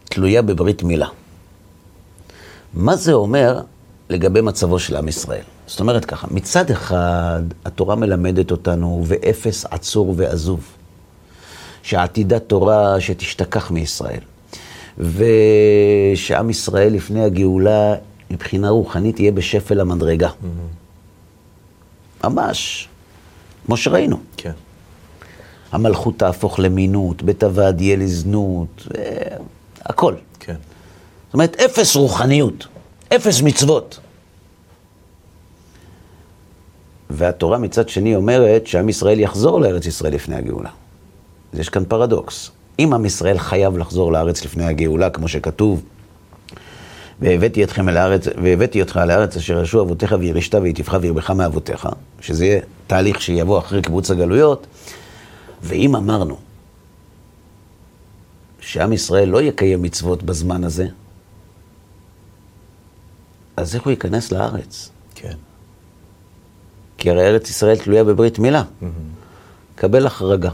[0.04, 1.08] תלויה בברית מילה,
[2.74, 3.62] מה זה אומר
[4.10, 5.44] לגבי מצבו של עם ישראל?
[5.68, 10.64] זאת אומרת ככה, מצד אחד, התורה מלמדת אותנו, ואפס עצור ועזוב,
[11.84, 14.20] שעתידה תורה שתשתכח מישראל,
[14.98, 17.96] ושעם ישראל לפני הגאולה,
[18.32, 20.30] מבחינה רוחנית, יהיה בשפל המדרגה.
[22.24, 22.88] ממש,
[23.66, 24.20] כמו שראינו.
[24.38, 24.52] כן,
[25.72, 28.88] המלכות תהפוך למינות, בית הוועד יהיה לזנות,
[29.86, 30.14] הכל.
[30.40, 30.56] כן.
[31.26, 32.68] זאת אומרת, אפס רוחניות,
[33.16, 34.00] אפס מצוות.
[37.10, 40.70] והתורה מצד שני אומרת שעם ישראל יחזור לארץ ישראל לפני הגאולה.
[41.54, 42.52] אז יש כאן פרדוקס.
[42.80, 45.82] אם עם ישראל חייב לחזור לארץ לפני הגאולה, כמו שכתוב,
[47.20, 51.88] והבאתי אתכם אל הארץ, והבאתי אותך אל הארץ אשר ירשו אבותיך וירשת ויטיבך וירבך מאבותיך,
[52.22, 54.68] שזה יהיה תהליך שיבוא אחרי קיבוץ הגלויות,
[55.62, 56.38] ואם אמרנו
[58.60, 60.88] שעם ישראל לא יקיים מצוות בזמן הזה,
[63.58, 64.90] אז איך הוא ייכנס לארץ?
[65.16, 65.36] כן.
[66.98, 68.64] כי הרי ארץ ישראל תלויה בברית מילה.
[69.76, 70.52] קבל החרגה.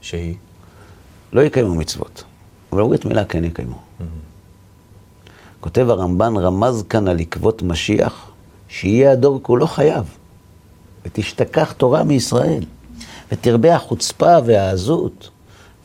[0.00, 0.34] שהיא?
[1.32, 2.24] לא יקיימו מצוות,
[2.72, 3.78] אבל ברית מילה כן יקיימו.
[5.60, 8.30] כותב הרמב"ן, רמז כאן על עקבות משיח,
[8.68, 10.04] שיהיה הדור כולו חייב,
[11.04, 12.64] ותשתכח תורה מישראל,
[13.32, 15.30] ותרבה החוצפה והעזות,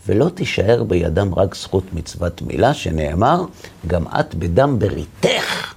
[0.08, 3.46] ולא תישאר בידם רק זכות מצוות מילה, שנאמר,
[3.88, 5.74] גם את בדם בריתך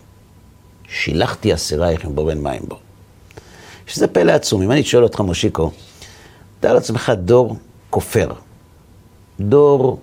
[0.89, 2.79] שילחתי אסירייך עם בו בן מים בו.
[3.87, 4.63] שזה פלא עצום.
[4.63, 5.71] אם אני שואל אותך, מושיקו,
[6.61, 7.57] תאר לעצמך דור
[7.91, 8.33] כופר.
[9.41, 10.01] דור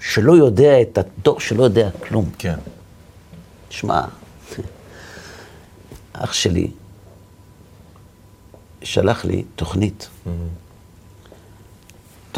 [0.00, 2.30] שלא יודע את הדור שלא יודע כלום.
[2.38, 2.54] כן.
[3.70, 4.04] שמע,
[6.12, 6.70] אח שלי
[8.82, 10.08] שלח לי תוכנית,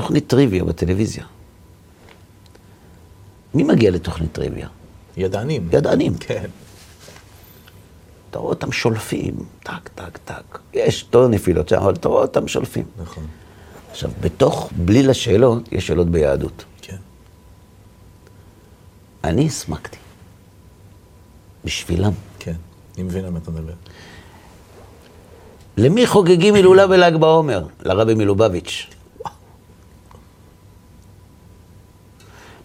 [0.01, 1.25] תוכנית טריוויה בטלוויזיה.
[3.55, 4.69] מי מגיע לתוכנית טריוויה?
[5.17, 5.69] ידענים.
[5.73, 6.15] ידענים.
[6.21, 6.47] כן.
[8.31, 10.59] אתה רואה אותם שולפים, טק, טק, טק.
[10.75, 12.85] יש אותו נפילות שם, אבל אתה רואה אותם שולפים.
[13.03, 13.27] נכון.
[13.91, 16.65] עכשיו, בתוך בליל השאלות, יש שאלות ביהדות.
[16.83, 16.97] כן.
[19.25, 19.99] אני הסמקתי.
[21.65, 22.13] בשבילם.
[22.39, 22.57] כן.
[22.95, 23.75] אני מבין על מה אתה מדבר.
[25.77, 27.67] למי חוגגים הילולה בל"ג בעומר?
[27.83, 28.91] לרבי מלובביץ'.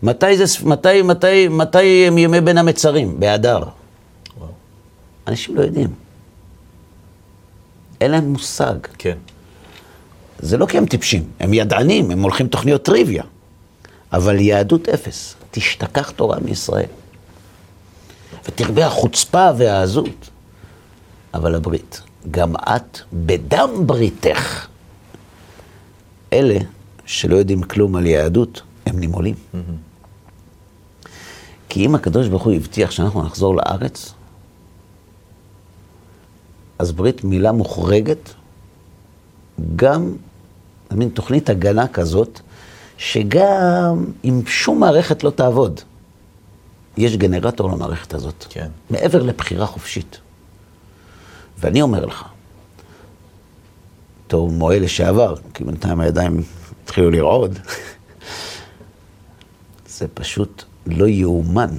[0.05, 3.19] מתי, זה, מתי, מתי, מתי הם ימי בין המצרים?
[3.19, 3.59] באדר.
[4.37, 4.49] וואו.
[5.27, 5.93] אנשים לא יודעים.
[8.01, 8.75] אין להם מושג.
[8.97, 9.17] כן.
[10.39, 13.23] זה לא כי הם טיפשים, הם ידענים, הם הולכים תוכניות טריוויה.
[14.13, 16.89] אבל יהדות אפס, תשתכח תורה מישראל.
[18.47, 20.29] ותרבה החוצפה והעזות.
[21.33, 24.67] אבל הברית, גם את בדם בריתך.
[26.33, 26.57] אלה
[27.05, 29.35] שלא יודעים כלום על יהדות, הם נימולים.
[31.69, 34.13] כי אם הקדוש ברוך הוא הבטיח שאנחנו נחזור לארץ,
[36.79, 38.33] אז ברית מילה מוחרגת,
[39.75, 40.15] גם
[40.91, 42.39] מין תוכנית הגנה כזאת,
[42.97, 45.81] שגם אם שום מערכת לא תעבוד,
[46.97, 48.45] יש גנרטור למערכת הזאת.
[48.49, 48.69] כן.
[48.89, 50.19] מעבר לבחירה חופשית.
[51.57, 52.23] ואני אומר לך,
[54.27, 56.43] בתור מוהל לשעבר, כי בינתיים הידיים
[56.83, 57.59] התחילו לרעוד,
[59.97, 61.69] זה פשוט לא יאומן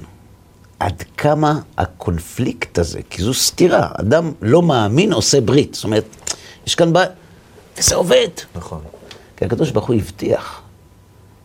[0.79, 5.73] עד כמה הקונפליקט הזה, כי זו סתירה, אדם לא מאמין עושה ברית.
[5.73, 6.05] זאת אומרת,
[6.67, 7.07] יש כאן בעיה,
[7.77, 8.27] וזה עובד.
[8.55, 8.81] נכון.
[9.37, 10.61] כי הקדוש ברוך הוא הבטיח,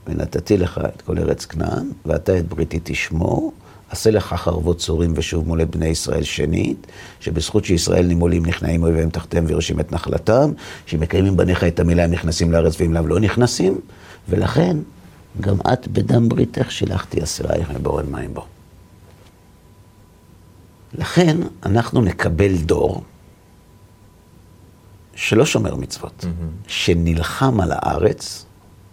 [0.07, 3.53] ונתתי לך את כל ארץ כנען, ואתה את בריתי תשמור,
[3.91, 6.87] עשה לך חרבות צורים ושוב מולד בני ישראל שנית,
[7.21, 10.53] שבזכות שישראל נימולים נכנעים אויביהם תחתיהם ויורשים את נחלתם,
[10.87, 13.81] שמקיימים בניך את המילה הם נכנסים לארץ ואם לאו לא נכנסים,
[14.29, 14.77] ולכן
[15.41, 18.47] גם את בדם בריתך שילחתי אסירייך מבורן מים בו.
[20.95, 23.03] לכן אנחנו נקבל דור
[25.15, 26.25] שלא שומר מצוות,
[26.67, 28.45] שנלחם על הארץ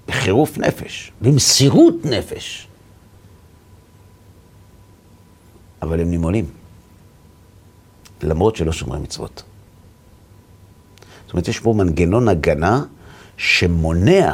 [0.08, 2.68] בחירוף נפש, במסירות נפש.
[5.82, 6.46] אבל הם נימולים,
[8.24, 9.44] למרות שלא שומרים מצוות.
[11.26, 12.84] זאת אומרת, יש פה מנגנון הגנה
[13.38, 14.34] שמונע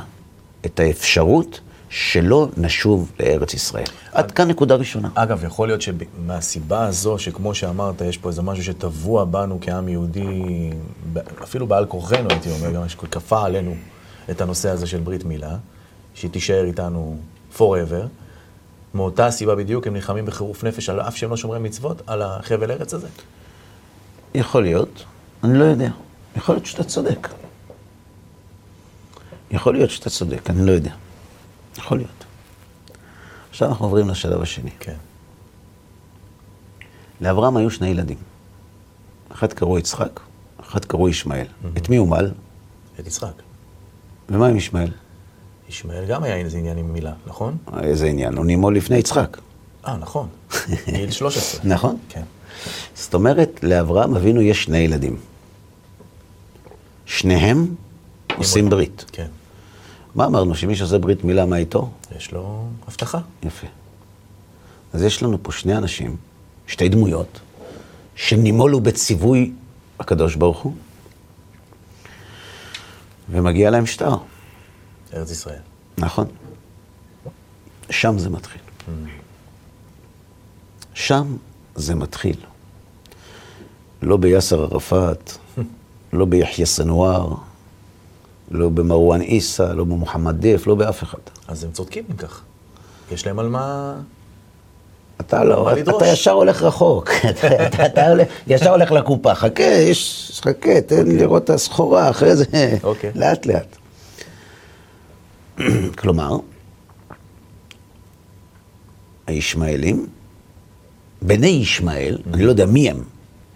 [0.65, 1.59] את האפשרות
[1.97, 3.85] שלא נשוב לארץ ישראל.
[4.11, 5.09] עד כאן נקודה ראשונה.
[5.15, 10.69] אגב, יכול להיות שמהסיבה הזו, שכמו שאמרת, יש פה איזה משהו שטבוע בנו כעם יהודי,
[11.43, 13.75] אפילו בעל כורחנו, הייתי אומר, גם שכפה עלינו
[14.31, 15.55] את הנושא הזה של ברית מילה,
[16.13, 17.17] שהיא תישאר איתנו
[17.57, 18.05] forever.
[18.93, 22.71] מאותה סיבה בדיוק, הם נלחמים בחירוף נפש, על אף שהם לא שומרי מצוות, על החבל
[22.71, 23.07] ארץ הזה.
[24.35, 25.03] יכול להיות,
[25.43, 25.89] אני לא יודע.
[26.37, 27.27] יכול להיות שאתה צודק.
[29.51, 30.91] יכול להיות שאתה צודק, אני לא יודע.
[31.77, 32.25] יכול להיות.
[33.49, 34.71] עכשיו אנחנו עוברים לשלב השני.
[34.79, 34.95] כן.
[37.21, 38.17] לאברהם היו שני ילדים.
[39.31, 40.19] אחד קראו יצחק,
[40.59, 41.47] אחד קראו ישמעאל.
[41.77, 42.31] את מי הוא מל?
[42.99, 43.33] את יצחק.
[44.29, 44.91] ומה עם ישמעאל?
[45.69, 47.57] ישמעאל גם היה איזה עניין עם מילה, נכון?
[47.83, 49.37] איזה עניין, הוא נימול לפני יצחק.
[49.87, 50.27] אה, נכון.
[50.95, 51.61] גיל 13.
[51.63, 51.97] נכון?
[52.09, 52.23] כן.
[52.95, 55.17] זאת אומרת, לאברהם אבינו יש שני ילדים.
[57.05, 57.75] שניהם
[58.37, 59.05] עושים ברית.
[59.11, 59.27] כן.
[60.15, 60.55] מה אמרנו?
[60.55, 61.89] שמי שעושה ברית מילה, מה איתו?
[62.17, 63.19] יש לו הבטחה.
[63.43, 63.67] יפה.
[64.93, 66.15] אז יש לנו פה שני אנשים,
[66.67, 67.39] שתי דמויות,
[68.15, 69.51] שנימולו בציווי
[69.99, 70.73] הקדוש ברוך הוא,
[73.29, 74.15] ומגיע להם שטר.
[75.13, 75.59] ארץ ישראל.
[75.97, 76.27] נכון.
[77.89, 78.61] שם זה מתחיל.
[80.93, 81.37] שם
[81.75, 82.37] זה מתחיל.
[84.01, 85.31] לא ביאסר ערפאת,
[86.13, 87.35] לא ביחיא סנואר,
[88.51, 91.19] לא במרואן עיסא, לא במוחמד דף, לא באף אחד.
[91.47, 92.41] אז הם צודקים אם כך.
[93.11, 93.95] יש להם על מה...
[95.21, 100.31] אתה לא, אתה, ישר הולך רחוק, אתה, אתה, אתה הולך, ישר הולך לקופה, חכה, יש,
[100.43, 102.45] חכה, תן לראות את הסחורה, אחרי זה,
[102.83, 103.11] אוקיי.
[103.21, 103.77] לאט לאט.
[105.99, 106.37] כלומר,
[109.27, 110.07] הישמעאלים,
[111.21, 113.03] בני ישמעאל, אני לא יודע מי הם,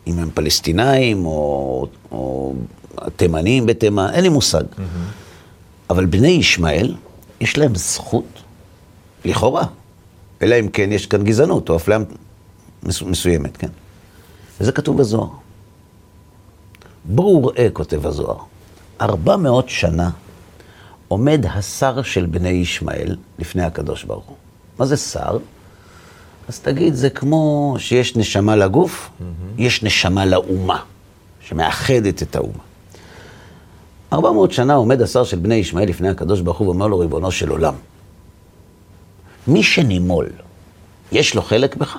[0.08, 2.54] אם הם פלסטינאים או, או
[3.16, 4.64] תימנים בתימן, אין לי מושג.
[5.90, 6.96] אבל בני ישמעאל
[7.42, 8.26] יש להם זכות,
[9.26, 9.64] לכאורה,
[10.42, 12.00] אלא אם כן יש כאן גזענות או אפליה
[12.84, 13.68] מס- מסוימת, כן?
[14.62, 15.28] וזה כתוב בזוהר.
[17.06, 18.38] בואו ראה, כותב הזוהר,
[19.02, 20.10] ארבע מאות שנה
[21.08, 24.36] עומד השר של בני ישמעאל לפני הקדוש ברוך הוא.
[24.80, 25.38] מה זה שר?
[26.48, 29.10] אז תגיד, זה כמו שיש נשמה לגוף,
[29.58, 30.80] יש נשמה לאומה,
[31.42, 32.64] שמאחדת את האומה.
[34.14, 37.32] ארבע מאות שנה עומד השר של בני ישמעאל לפני הקדוש ברוך הוא ואומר לו, ריבונו
[37.32, 37.74] של עולם,
[39.48, 40.30] מי שנימול,
[41.12, 41.98] יש לו חלק בך?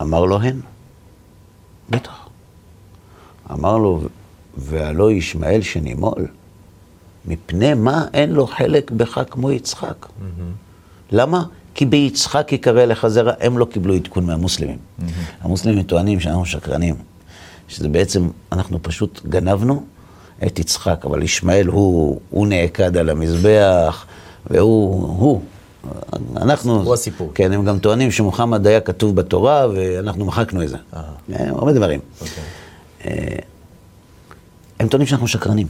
[0.00, 0.60] אמר לו, הן.
[1.90, 2.28] בטח.
[3.52, 4.00] אמר לו,
[4.56, 6.26] והלא ישמעאל שנימול,
[7.26, 10.06] מפני מה אין לו חלק בך כמו יצחק?
[11.10, 11.44] למה?
[11.74, 14.78] כי ביצחק יקרא לך זרע, הם לא קיבלו עדכון מהמוסלמים.
[15.40, 16.94] המוסלמים טוענים שאנחנו שקרנים,
[17.68, 19.84] שזה בעצם, אנחנו פשוט גנבנו
[20.46, 24.06] את יצחק, אבל ישמעאל הוא, הוא נעקד על המזבח,
[24.50, 25.40] והוא, הוא.
[26.36, 26.82] אנחנו...
[26.82, 27.30] הוא הסיפור.
[27.34, 30.76] כן, הם גם טוענים שמוחמד היה כתוב בתורה, ואנחנו מחקנו את זה.
[30.96, 31.02] אה.
[31.32, 32.00] אה, הרבה דברים.
[32.20, 32.44] אוקיי.
[34.80, 35.66] הם טוענים שאנחנו שקרנים.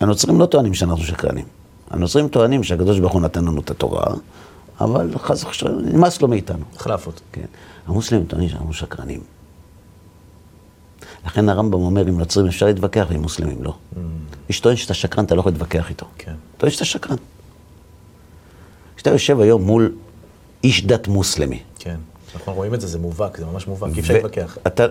[0.00, 1.44] הנוצרים לא טוענים שאנחנו שקרנים.
[1.90, 4.04] הנוצרים טוענים שהקדוש ברוך הוא נתן לנו את התורה,
[4.80, 6.64] אבל חס ושלום, נמאס לו מאיתנו.
[6.76, 7.20] החלף אותו.
[7.32, 7.44] כן.
[7.86, 9.20] המוסלמים טוענים שאנחנו שקרנים.
[11.26, 13.74] לכן הרמב"ם אומר, עם נוצרים אפשר להתווכח, ועם מוסלמים לא.
[14.48, 16.06] מי שטוען שאתה שקרן, אתה לא יכול להתווכח איתו.
[16.18, 16.34] כן.
[16.56, 17.16] טוען שאתה שקרן.
[18.96, 19.94] כשאתה יושב היום מול
[20.64, 21.96] איש דת מוסלמי, כן.
[22.34, 24.58] אנחנו רואים את זה, זה מובהק, זה ממש מובהק, אי אפשר להתווכח.
[24.66, 24.86] אתה...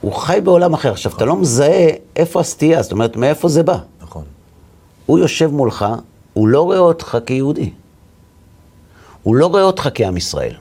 [0.00, 0.92] הוא חי בעולם אחר.
[0.92, 3.78] עכשיו, אתה לא מזהה איפה הסטייה, זאת אומרת, מאיפה זה בא.
[4.02, 4.24] נכון.
[5.06, 5.84] הוא יושב מולך,
[6.32, 7.70] הוא לא רואה אותך כיהודי.
[9.22, 10.54] הוא לא רואה אותך כעם ישראל.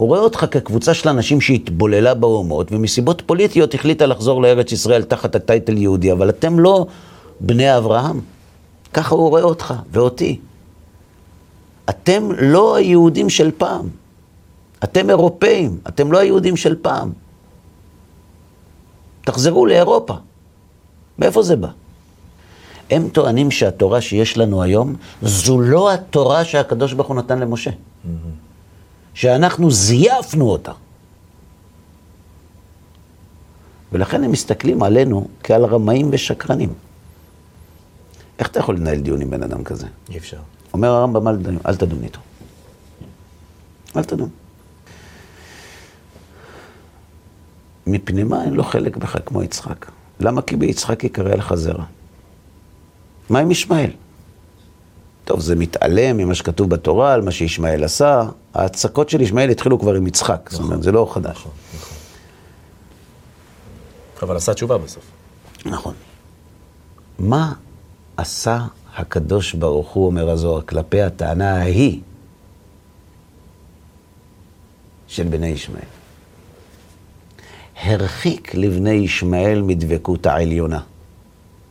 [0.00, 5.34] הוא רואה אותך כקבוצה של אנשים שהתבוללה באומות, ומסיבות פוליטיות החליטה לחזור לארץ ישראל תחת
[5.34, 6.86] הטייטל יהודי, אבל אתם לא
[7.40, 8.20] בני אברהם.
[8.92, 10.40] ככה הוא רואה אותך ואותי.
[11.90, 13.88] אתם לא היהודים של פעם.
[14.84, 17.12] אתם אירופאים, אתם לא היהודים של פעם.
[19.24, 20.14] תחזרו לאירופה.
[21.18, 21.68] מאיפה זה בא?
[22.90, 27.70] הם טוענים שהתורה שיש לנו היום, זו לא התורה שהקדוש ברוך הוא נתן למשה.
[29.20, 30.72] שאנחנו זייפנו אותה.
[33.92, 36.72] ולכן הם מסתכלים עלינו כעל רמאים ושקרנים.
[38.38, 39.86] איך אתה יכול לנהל דיון עם בן אדם כזה?
[40.08, 40.38] אי אפשר.
[40.72, 42.20] אומר הרמב"ם, אל תדון- אל תדון איתו.
[43.96, 44.28] אל תדון.
[47.86, 49.90] מפני מה אין לו חלק בך כמו יצחק?
[50.20, 51.84] למה כי ביצחק יקרא לך זרע?
[53.30, 53.90] מה עם ישמעאל?
[55.30, 58.22] טוב, זה מתעלם ממה שכתוב בתורה, על מה שישמעאל עשה.
[58.54, 61.36] ההצקות של ישמעאל התחילו כבר עם יצחק, זאת אומרת, זה לא חדש.
[61.36, 61.98] נכון, נכון.
[64.22, 65.04] אבל עשה תשובה בסוף.
[65.66, 65.94] נכון.
[67.18, 67.52] מה
[68.16, 68.66] עשה
[68.96, 72.00] הקדוש ברוך הוא, אומר הזוהר, כלפי הטענה ההיא
[75.06, 75.82] של בני ישמעאל?
[77.82, 80.80] הרחיק לבני ישמעאל מדבקות העליונה.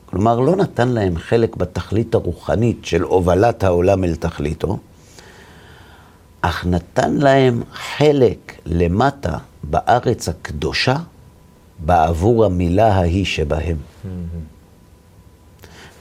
[0.10, 4.80] כלומר, לא נתן להם חלק בתכלית הרוחנית של הובלת העולם אל תכליתו,
[6.42, 10.96] אך נתן להם חלק למטה בארץ הקדושה
[11.80, 13.78] בעבור המילה ההיא שבהם.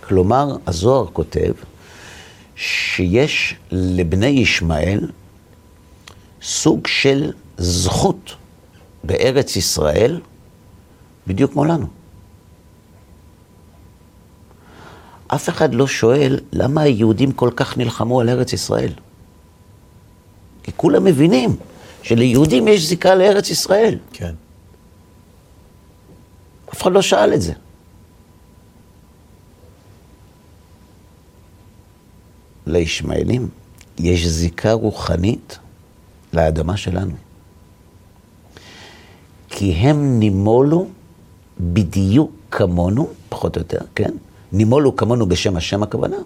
[0.01, 1.53] כלומר, הזוהר כותב
[2.57, 5.11] שיש לבני ישמעאל
[6.43, 8.35] סוג של זכות
[9.05, 10.21] בארץ ישראל,
[11.27, 11.98] בדיוק כמו לנו.
[15.29, 18.93] אף אחד לא שואל למה היהודים כל כך נלחמו על ארץ ישראל.
[20.63, 21.57] כי כולם מבינים
[22.03, 23.99] שליהודים יש זיקה לארץ ישראל.
[24.13, 24.35] כן.
[26.73, 27.53] אף אחד לא שאל את זה.
[32.67, 33.49] לישמעאלים
[33.99, 35.59] יש זיקה רוחנית
[36.33, 37.15] לאדמה שלנו.
[39.49, 40.87] כי הם נימולו
[41.61, 44.11] בדיוק כמונו, פחות או יותר, כן?
[44.53, 46.17] נימולו כמונו בשם השם הכוונה.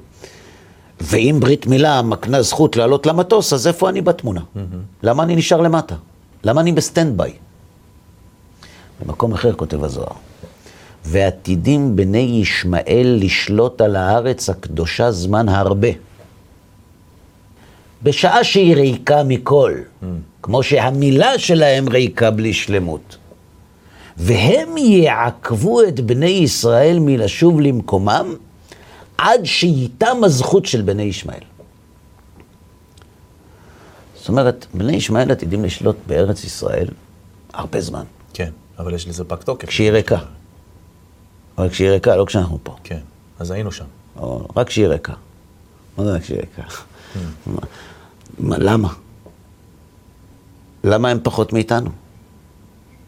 [1.01, 4.41] ואם ברית מילה מקנה זכות לעלות למטוס, אז איפה אני בתמונה?
[5.03, 5.95] למה אני נשאר למטה?
[6.45, 7.33] למה אני ב stand by?
[9.01, 10.13] במקום אחר כותב הזוהר.
[11.05, 15.89] ועתידים בני ישמעאל לשלוט על הארץ הקדושה זמן הרבה.
[18.03, 19.75] בשעה שהיא ריקה מכל,
[20.43, 23.17] כמו שהמילה שלהם ריקה בלי שלמות.
[24.27, 28.35] והם יעכבו את בני ישראל מלשוב למקומם,
[29.19, 31.41] עד שייתם הזכות של בני ישמעאל.
[34.17, 36.89] זאת אומרת, בני ישמעאל עתידים לשלוט בארץ ישראל
[37.53, 38.05] הרבה זמן.
[38.35, 39.69] כן, אבל יש לזה פג תוקף.
[39.69, 40.19] כשהיא ריקה.
[41.59, 42.77] אבל כשהיא ריקה, לא כשאנחנו פה.
[42.85, 42.99] כן.
[43.39, 43.85] אז היינו שם.
[44.17, 45.13] או רק שהיא ריקה.
[45.99, 46.63] מה זה רק שהיא ריקה?
[48.39, 48.89] מה- למה?
[50.85, 51.91] למה הם פחות מאיתנו?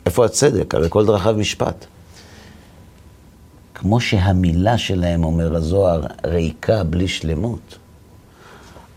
[0.06, 0.74] איפה הצדק?
[0.74, 1.86] הרי כל דרכיו משפט.
[3.74, 7.78] כמו שהמילה שלהם, אומר הזוהר, ריקה בלי שלמות.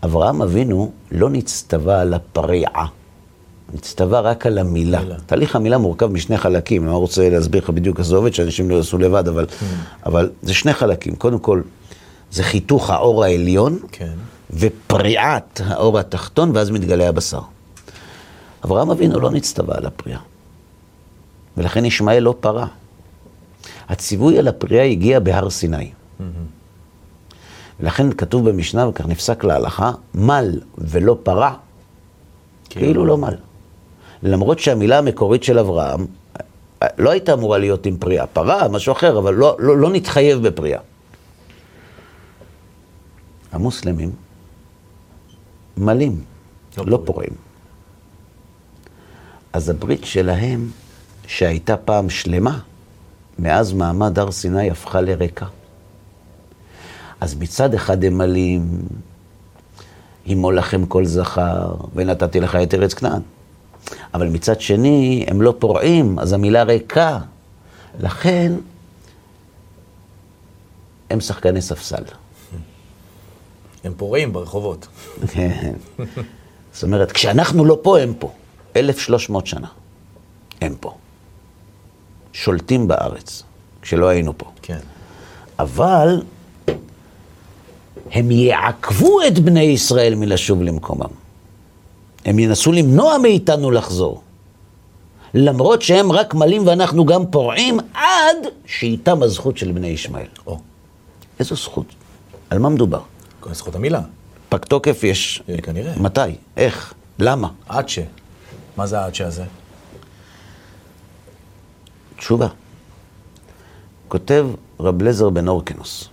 [0.04, 2.86] אברהם אבינו לא נצטווה על הפריעה,
[3.74, 5.00] נצטווה רק על המילה.
[5.00, 5.16] מילה.
[5.26, 8.70] תהליך המילה מורכב משני חלקים, אני לא רוצה להסביר לך בדיוק איך זה עובד, שאנשים
[8.70, 9.46] לא יעשו לבד, אבל,
[10.06, 11.16] אבל זה שני חלקים.
[11.16, 11.62] קודם כל,
[12.30, 14.12] זה חיתוך האור העליון, כן.
[14.50, 17.40] ופריעת האור התחתון, ואז מתגלה הבשר.
[18.64, 20.20] אברהם אבינו לא נצטווה על הפריעה,
[21.58, 22.66] ולכן ישמעאל לא פרה.
[23.88, 25.90] הציווי על הפריעה הגיע בהר סיני.
[27.80, 31.54] ולכן כתוב במשנה, וכך נפסק להלכה, מל ולא פרה,
[32.70, 33.34] כאילו לא מל.
[34.22, 36.06] למרות שהמילה המקורית של אברהם
[36.98, 38.26] לא הייתה אמורה להיות עם פריאה.
[38.26, 40.80] פרה, משהו אחר, אבל לא, לא, לא נתחייב בפריאה.
[43.52, 44.10] המוסלמים
[45.76, 46.24] מלים,
[46.78, 47.02] לא לא.
[47.04, 47.32] פורעים.
[49.52, 50.70] אז הברית שלהם,
[51.28, 52.58] שהייתה פעם שלמה,
[53.38, 55.46] מאז מעמד הר סיני הפכה לריקה.
[57.20, 58.78] אז מצד אחד הם מלים,
[60.26, 63.22] הימו לכם כל זכר, ונתתי לך את ארץ כנען.
[64.14, 67.18] אבל מצד שני, הם לא פורעים, אז המילה ריקה.
[68.00, 68.52] לכן,
[71.10, 72.02] הם שחקני ספסל.
[73.84, 74.86] הם פורעים ברחובות.
[75.32, 75.72] כן.
[76.72, 78.32] זאת אומרת, כשאנחנו לא פה, הם פה.
[78.76, 79.68] 1,300 שנה.
[80.60, 80.94] הם פה.
[82.42, 83.42] שולטים בארץ,
[83.82, 84.46] כשלא היינו פה.
[84.62, 84.78] כן.
[85.58, 86.22] אבל
[88.12, 91.10] הם יעכבו את בני ישראל מלשוב למקומם.
[92.24, 94.22] הם ינסו למנוע מאיתנו לחזור.
[95.34, 98.36] למרות שהם רק מלים ואנחנו גם פורעים, עד
[98.66, 100.26] שאיתם הזכות של בני ישמעאל.
[100.46, 100.58] או,
[101.40, 101.86] איזו זכות?
[102.50, 103.00] על מה מדובר?
[103.52, 104.00] זכות המילה.
[104.48, 105.42] פג תוקף יש...
[105.48, 105.92] אה, כנראה.
[105.96, 106.20] מתי?
[106.56, 106.94] איך?
[107.18, 107.48] למה?
[107.68, 107.98] עד ש.
[108.76, 109.44] מה זה העד שהזה?
[112.18, 112.48] תשובה.
[114.08, 114.46] כותב
[114.80, 116.08] רב לזר בן אורקנוס,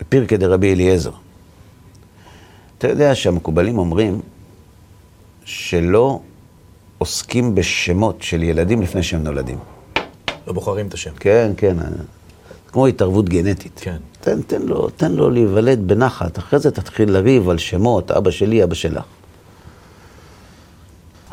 [0.00, 1.10] בפרקי דרבי אליעזר.
[2.78, 4.20] אתה יודע שהמקובלים אומרים
[5.44, 6.20] שלא
[6.98, 9.58] עוסקים בשמות של ילדים לפני שהם נולדים.
[10.46, 11.14] לא בוחרים את השם.
[11.20, 11.76] כן, כן,
[12.66, 13.80] כמו התערבות גנטית.
[13.82, 13.96] כן.
[14.20, 18.64] תן, תן, לו, תן לו להיוולד בנחת, אחרי זה תתחיל לריב על שמות, אבא שלי,
[18.64, 19.04] אבא שלך.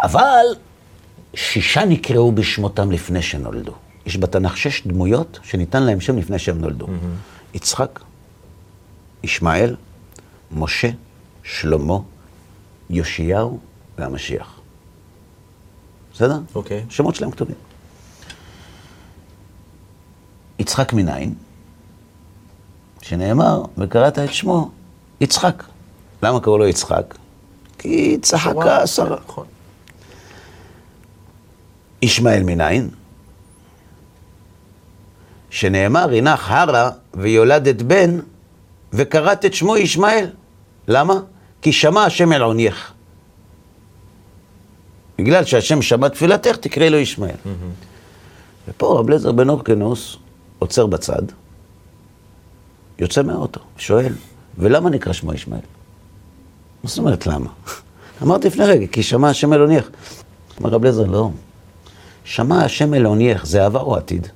[0.03, 0.45] אבל
[1.35, 3.73] שישה נקראו בשמותם לפני שנולדו.
[4.05, 6.87] יש בתנ"ך שש דמויות שניתן להם שם לפני שהם נולדו.
[7.53, 7.99] יצחק,
[9.23, 9.75] ישמעאל,
[10.51, 10.89] משה,
[11.43, 11.97] שלמה,
[12.89, 13.59] יאשיהו
[13.97, 14.59] והמשיח.
[16.13, 16.39] בסדר?
[16.55, 16.85] אוקיי.
[16.89, 17.55] שמות שלהם כתובים.
[20.59, 21.33] יצחק מניין,
[23.01, 24.71] שנאמר, וקראת את שמו
[25.21, 25.63] יצחק.
[26.23, 27.15] למה קראו לו יצחק?
[27.77, 29.17] כי צחקה שרה.
[29.25, 29.45] נכון.
[32.05, 32.89] ישמעאל מניין,
[35.49, 38.19] שנאמר, הינך הרה ויולדת בן,
[38.93, 40.29] וקראת את שמו ישמעאל.
[40.87, 41.19] למה?
[41.61, 42.91] כי שמע השם אל עונייך.
[45.17, 47.35] בגלל שהשם שמע תפילתך, תקראי לו ישמעאל.
[48.67, 50.17] ופה רב לזר בן אורקנוס
[50.59, 51.21] עוצר בצד,
[52.99, 54.13] יוצא מהאוטו, שואל,
[54.57, 55.61] ולמה נקרא שמו ישמעאל?
[56.83, 57.49] מה זאת אומרת למה?
[58.23, 59.89] אמרתי לפני רגע, כי שמע השם אל עונייך.
[60.61, 61.29] אמר רב לזר, לא.
[62.25, 64.27] שמע השם אל עונייך, זה עבר או עתיד?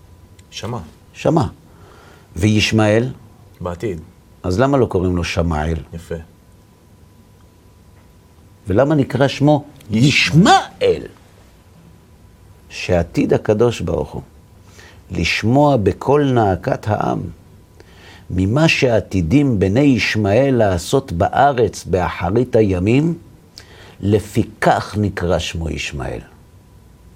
[0.51, 0.77] שמע.
[1.13, 1.43] שמע.
[2.35, 3.09] וישמעאל,
[3.61, 4.01] בעתיד.
[4.43, 5.77] אז למה לא קוראים לו שמעאל?
[5.93, 6.15] יפה.
[8.67, 11.01] ולמה נקרא שמו ישמעאל?
[12.69, 14.21] שעתיד הקדוש ברוך הוא
[15.11, 17.21] לשמוע בקול נאקת העם
[18.29, 23.17] ממה שעתידים בני ישמעאל לעשות בארץ באחרית הימים,
[23.99, 26.19] לפיכך נקרא שמו ישמעאל.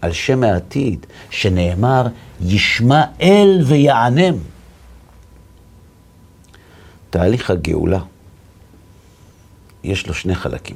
[0.03, 2.07] על שם העתיד, שנאמר,
[2.41, 4.35] ישמעאל ויענם.
[7.09, 7.99] תהליך הגאולה,
[9.83, 10.75] יש לו שני חלקים.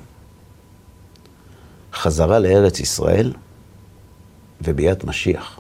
[1.94, 3.34] חזרה לארץ ישראל
[4.62, 5.60] וביאת משיח.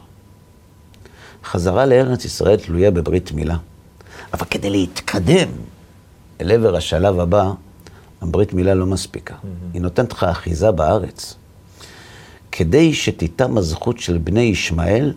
[1.43, 3.57] חזרה לארץ ישראל תלויה בברית מילה.
[4.34, 5.49] אבל כדי להתקדם
[6.41, 7.51] אל עבר השלב הבא,
[8.22, 9.36] הברית מילה לא מספיקה.
[9.74, 11.36] היא נותנת לך אחיזה בארץ.
[12.52, 15.14] כדי שתיתם הזכות של בני ישמעאל,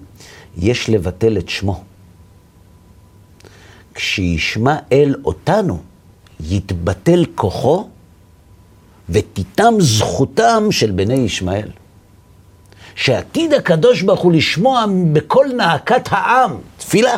[0.59, 1.85] יש לבטל את שמו.
[3.95, 5.79] כשישמע אל אותנו,
[6.41, 7.89] יתבטל כוחו,
[9.09, 11.69] ותיתם זכותם של בני ישמעאל.
[12.95, 17.17] שעתיד הקדוש ברוך הוא לשמוע בכל נאקת העם, תפילה.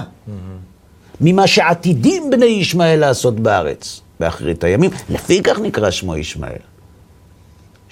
[1.21, 4.91] ממה שעתידים בני ישמעאל לעשות בארץ, באחרית הימים.
[5.11, 6.72] לפי כך נקרא שמו ישמעאל.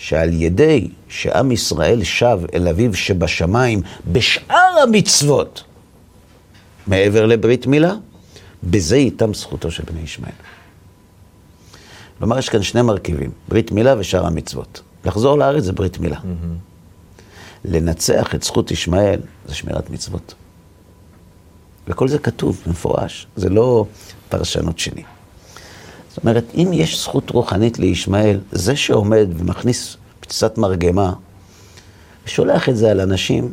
[0.00, 3.82] שעל ידי שעם ישראל שב אל אביו שבשמיים
[4.12, 5.64] בשאר המצוות,
[6.86, 7.94] מעבר לברית מילה,
[8.62, 10.32] בזה איתם זכותו של בני ישמעאל.
[12.18, 14.82] כלומר, יש כאן שני מרכיבים, ברית מילה ושאר המצוות.
[15.04, 16.16] לחזור לארץ זה ברית מילה.
[16.16, 17.20] Mm-hmm.
[17.64, 20.34] לנצח את זכות ישמעאל זה שמירת מצוות.
[21.88, 23.86] וכל זה כתוב במפורש, זה לא
[24.28, 25.02] פרשנות שלי.
[26.10, 31.12] זאת אומרת, אם יש זכות רוחנית לישמעאל, זה שעומד ומכניס פצצת מרגמה,
[32.26, 33.52] ושולח את זה על אנשים,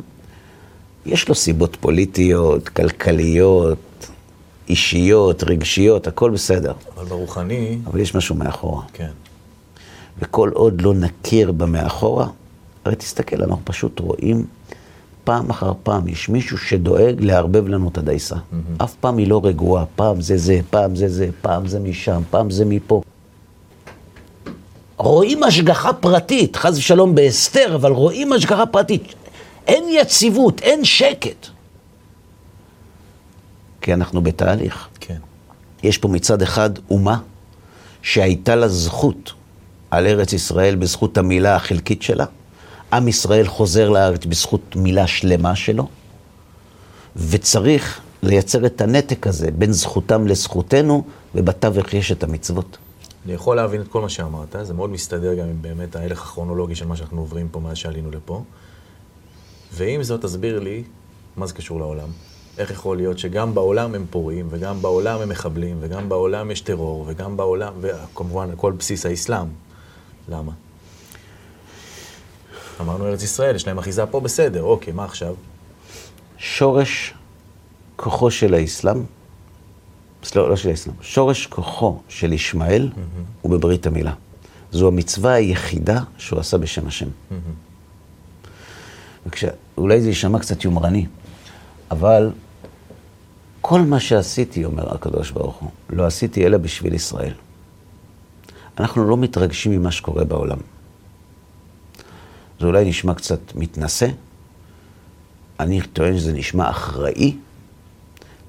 [1.06, 3.78] יש לו סיבות פוליטיות, כלכליות,
[4.68, 6.72] אישיות, רגשיות, הכל בסדר.
[6.96, 7.78] אבל ברוחני...
[7.86, 8.82] אבל יש משהו מאחורה.
[8.92, 9.10] כן.
[10.18, 12.28] וכל עוד לא נכיר במאחורה,
[12.84, 14.46] הרי תסתכל, אנחנו פשוט רואים
[15.28, 18.34] פעם אחר פעם, יש מישהו שדואג לערבב לנו את הדייסה.
[18.34, 18.84] Mm-hmm.
[18.84, 22.50] אף פעם היא לא רגועה, פעם זה זה, פעם זה זה, פעם זה משם, פעם
[22.50, 23.02] זה מפה.
[24.96, 29.14] רואים השגחה פרטית, חס ושלום בהסתר, אבל רואים השגחה פרטית.
[29.66, 31.46] אין יציבות, אין שקט.
[33.80, 34.88] כי אנחנו בתהליך.
[35.00, 35.18] כן.
[35.82, 37.18] יש פה מצד אחד אומה
[38.02, 39.32] שהייתה לה זכות
[39.90, 42.24] על ארץ ישראל בזכות המילה החלקית שלה.
[42.92, 45.88] עם ישראל חוזר לארץ בזכות מילה שלמה שלו,
[47.16, 52.78] וצריך לייצר את הנתק הזה בין זכותם לזכותנו, ובתווך יש את המצוות.
[53.24, 56.74] אני יכול להבין את כל מה שאמרת, זה מאוד מסתדר גם עם באמת ההלך הכרונולוגי
[56.74, 58.42] של מה שאנחנו עוברים פה מאז שעלינו לפה.
[59.72, 60.82] ועם זאת, תסביר לי,
[61.36, 62.08] מה זה קשור לעולם?
[62.58, 67.04] איך יכול להיות שגם בעולם הם פורעים, וגם בעולם הם מחבלים, וגם בעולם יש טרור,
[67.08, 69.46] וגם בעולם, וכמובן, הכל בסיס האסלאם.
[70.28, 70.52] למה?
[72.80, 75.34] אמרנו ארץ ישראל, יש להם אחיזה פה, בסדר, אוקיי, מה עכשיו?
[76.38, 77.14] שורש
[77.96, 79.02] כוחו של האסלאם,
[80.36, 83.22] לא, לא של האסלאם, שורש כוחו של ישמעאל mm-hmm.
[83.42, 84.12] הוא בברית המילה.
[84.72, 87.06] זו המצווה היחידה שהוא עשה בשם השם.
[87.06, 88.48] Mm-hmm.
[89.26, 89.44] וכש...
[89.78, 91.06] אולי זה יישמע קצת יומרני,
[91.90, 92.30] אבל
[93.60, 97.32] כל מה שעשיתי, אומר הקדוש ברוך הוא, לא עשיתי אלא בשביל ישראל.
[98.80, 100.58] אנחנו לא מתרגשים ממה שקורה בעולם.
[102.60, 104.08] זה אולי נשמע קצת מתנשא,
[105.60, 107.36] אני טוען שזה נשמע אחראי.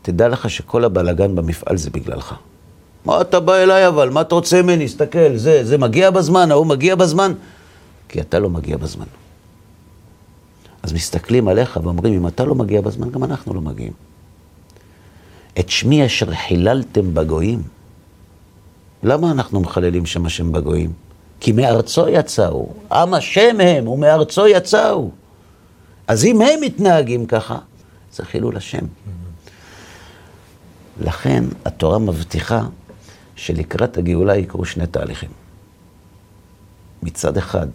[0.02, 2.36] תדע לך שכל הבלגן במפעל זה בגללך.
[3.06, 4.10] מה אתה בא אליי אבל?
[4.10, 4.86] מה אתה רוצה ממני?
[4.86, 7.34] תסתכל, זה, זה מגיע בזמן, ההוא מגיע בזמן.
[8.10, 9.06] כי אתה לא מגיע בזמן.
[10.84, 13.94] אז מסתכלים עליך ואומרים, אם אתה לא מגיע בזמן, גם אנחנו לא מגיעים.
[15.60, 17.64] את שמי אשר חיללתם בגויים.
[19.04, 20.94] למה אנחנו מחללים שם השם בגויים?
[21.40, 25.12] כי מארצו יצאו, עם השם הם, ומארצו יצאו.
[26.08, 27.58] אז אם הם מתנהגים ככה,
[28.14, 28.86] זה חילול השם.
[31.00, 32.62] לכן התורה מבטיחה
[33.36, 35.30] שלקראת הגאולה יקרו שני תהליכים.
[37.04, 37.68] מצד אחד,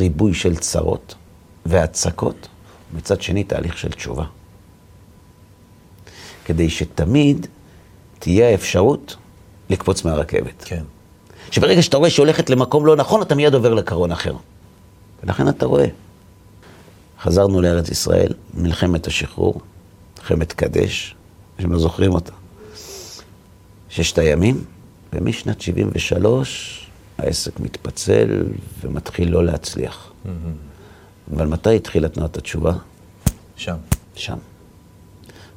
[0.00, 1.14] ריבוי של צרות
[1.66, 2.48] והצקות,
[2.94, 4.24] מצד שני, תהליך של תשובה.
[6.44, 7.46] כדי שתמיד
[8.18, 9.16] תהיה האפשרות
[9.70, 10.64] לקפוץ מהרכבת.
[10.64, 10.84] כן.
[11.50, 14.34] שברגע שאתה רואה שהולכת למקום לא נכון, אתה מיד עובר לקרון אחר.
[15.22, 15.86] ולכן אתה רואה.
[17.20, 19.60] חזרנו לארץ ישראל, מלחמת השחרור,
[20.18, 21.14] מלחמת קדש,
[21.56, 22.32] אתם לא זוכרים אותה.
[23.88, 24.64] ששת הימים,
[25.12, 26.86] ומשנת 73
[27.18, 28.42] העסק מתפצל
[28.80, 30.12] ומתחיל לא להצליח.
[30.24, 30.28] Mm-hmm.
[31.36, 32.72] אבל מתי התחילה תנועת התשובה?
[33.56, 33.76] שם.
[34.14, 34.36] שם.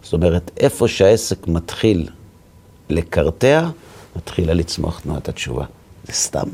[0.03, 2.09] זאת אומרת, איפה שהעסק מתחיל
[2.89, 3.69] לקרטע,
[4.15, 5.65] מתחילה לצמוח תנועת התשובה.
[6.07, 6.47] זה סתם.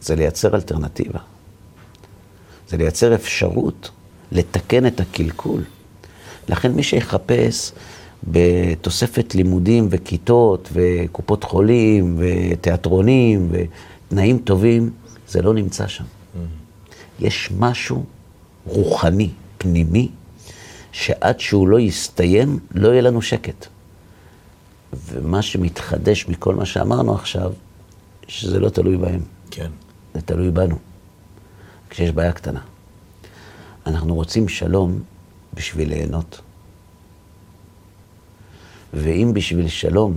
[0.00, 1.18] זה לייצר אלטרנטיבה.
[2.68, 3.90] זה לייצר אפשרות
[4.32, 5.64] לתקן את הקלקול.
[6.48, 7.72] לכן מי שיחפש
[8.24, 14.90] בתוספת לימודים וכיתות וקופות חולים ותיאטרונים ותנאים טובים,
[15.28, 16.04] זה לא נמצא שם.
[16.04, 16.94] Mm-hmm.
[17.20, 18.04] יש משהו
[18.66, 20.08] רוחני, פנימי,
[20.92, 23.66] שעד שהוא לא יסתיים, לא יהיה לנו שקט.
[25.06, 27.52] ומה שמתחדש מכל מה שאמרנו עכשיו,
[28.28, 29.20] שזה לא תלוי בהם.
[29.50, 29.70] כן.
[30.14, 30.78] זה תלוי בנו,
[31.90, 32.60] כשיש בעיה קטנה.
[33.86, 35.02] אנחנו רוצים שלום
[35.54, 36.40] בשביל ליהנות.
[38.94, 40.16] ואם בשביל שלום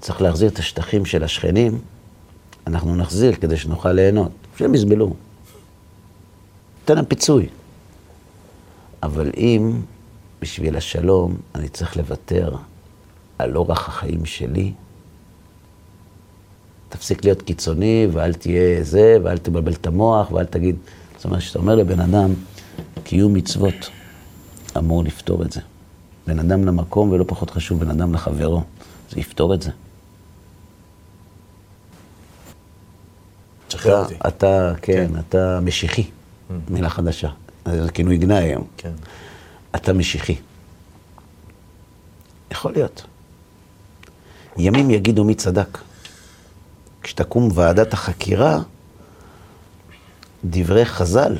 [0.00, 1.80] צריך להחזיר את השטחים של השכנים,
[2.66, 4.32] אנחנו נחזיר כדי שנוכל ליהנות.
[4.58, 5.14] שהם יסבלו.
[6.84, 7.48] תן להם פיצוי.
[9.02, 9.80] אבל אם
[10.40, 12.56] בשביל השלום אני צריך לוותר
[13.38, 14.72] על אורח החיים שלי,
[16.96, 20.76] תפסיק להיות קיצוני ואל תהיה זה, ואל תבלבל את המוח ואל תגיד...
[21.16, 22.34] זאת אומרת, כשאתה אומר לבן אדם,
[23.04, 23.90] קיום מצוות
[24.78, 25.60] אמור לפתור את זה.
[26.26, 28.62] בין אדם למקום, ולא פחות חשוב, בין אדם לחברו.
[29.10, 29.70] זה יפתור את זה.
[33.68, 34.14] אתה, אותי.
[34.28, 36.10] אתה, כן, אתה משיחי,
[36.68, 37.28] מילה חדשה.
[37.66, 38.66] זה כינוי גנאי היום.
[38.76, 38.92] כן.
[39.74, 40.36] אתה משיחי.
[42.50, 43.06] יכול להיות.
[44.58, 45.78] ימים יגידו מי צדק.
[47.06, 48.60] כשתקום ועדת החקירה,
[50.44, 51.36] דברי חז"ל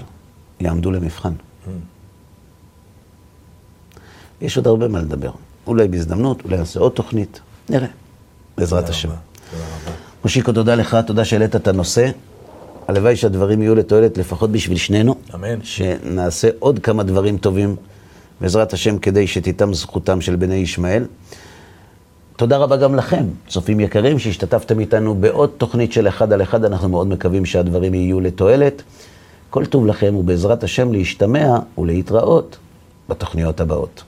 [0.61, 1.33] יעמדו למבחן.
[4.41, 5.31] יש עוד הרבה מה לדבר.
[5.67, 7.87] אולי בהזדמנות, אולי נעשה עוד תוכנית, נראה,
[8.59, 9.09] בעזרת השם.
[10.25, 12.11] מושיקו, תודה לך, תודה שהעלית את הנושא.
[12.89, 15.15] הלוואי שהדברים יהיו לתועלת, לפחות בשביל שנינו.
[15.35, 15.63] אמן.
[15.63, 17.77] שנעשה עוד כמה דברים טובים,
[18.41, 21.05] בעזרת השם, כדי שתיתם זכותם של בני ישמעאל.
[22.37, 26.65] תודה רבה גם לכם, צופים יקרים, שהשתתפתם איתנו בעוד תוכנית של אחד על אחד.
[26.65, 28.83] אנחנו מאוד מקווים שהדברים יהיו לתועלת.
[29.51, 32.57] כל טוב לכם, ובעזרת השם להשתמע ולהתראות
[33.09, 34.03] בתוכניות הבאות.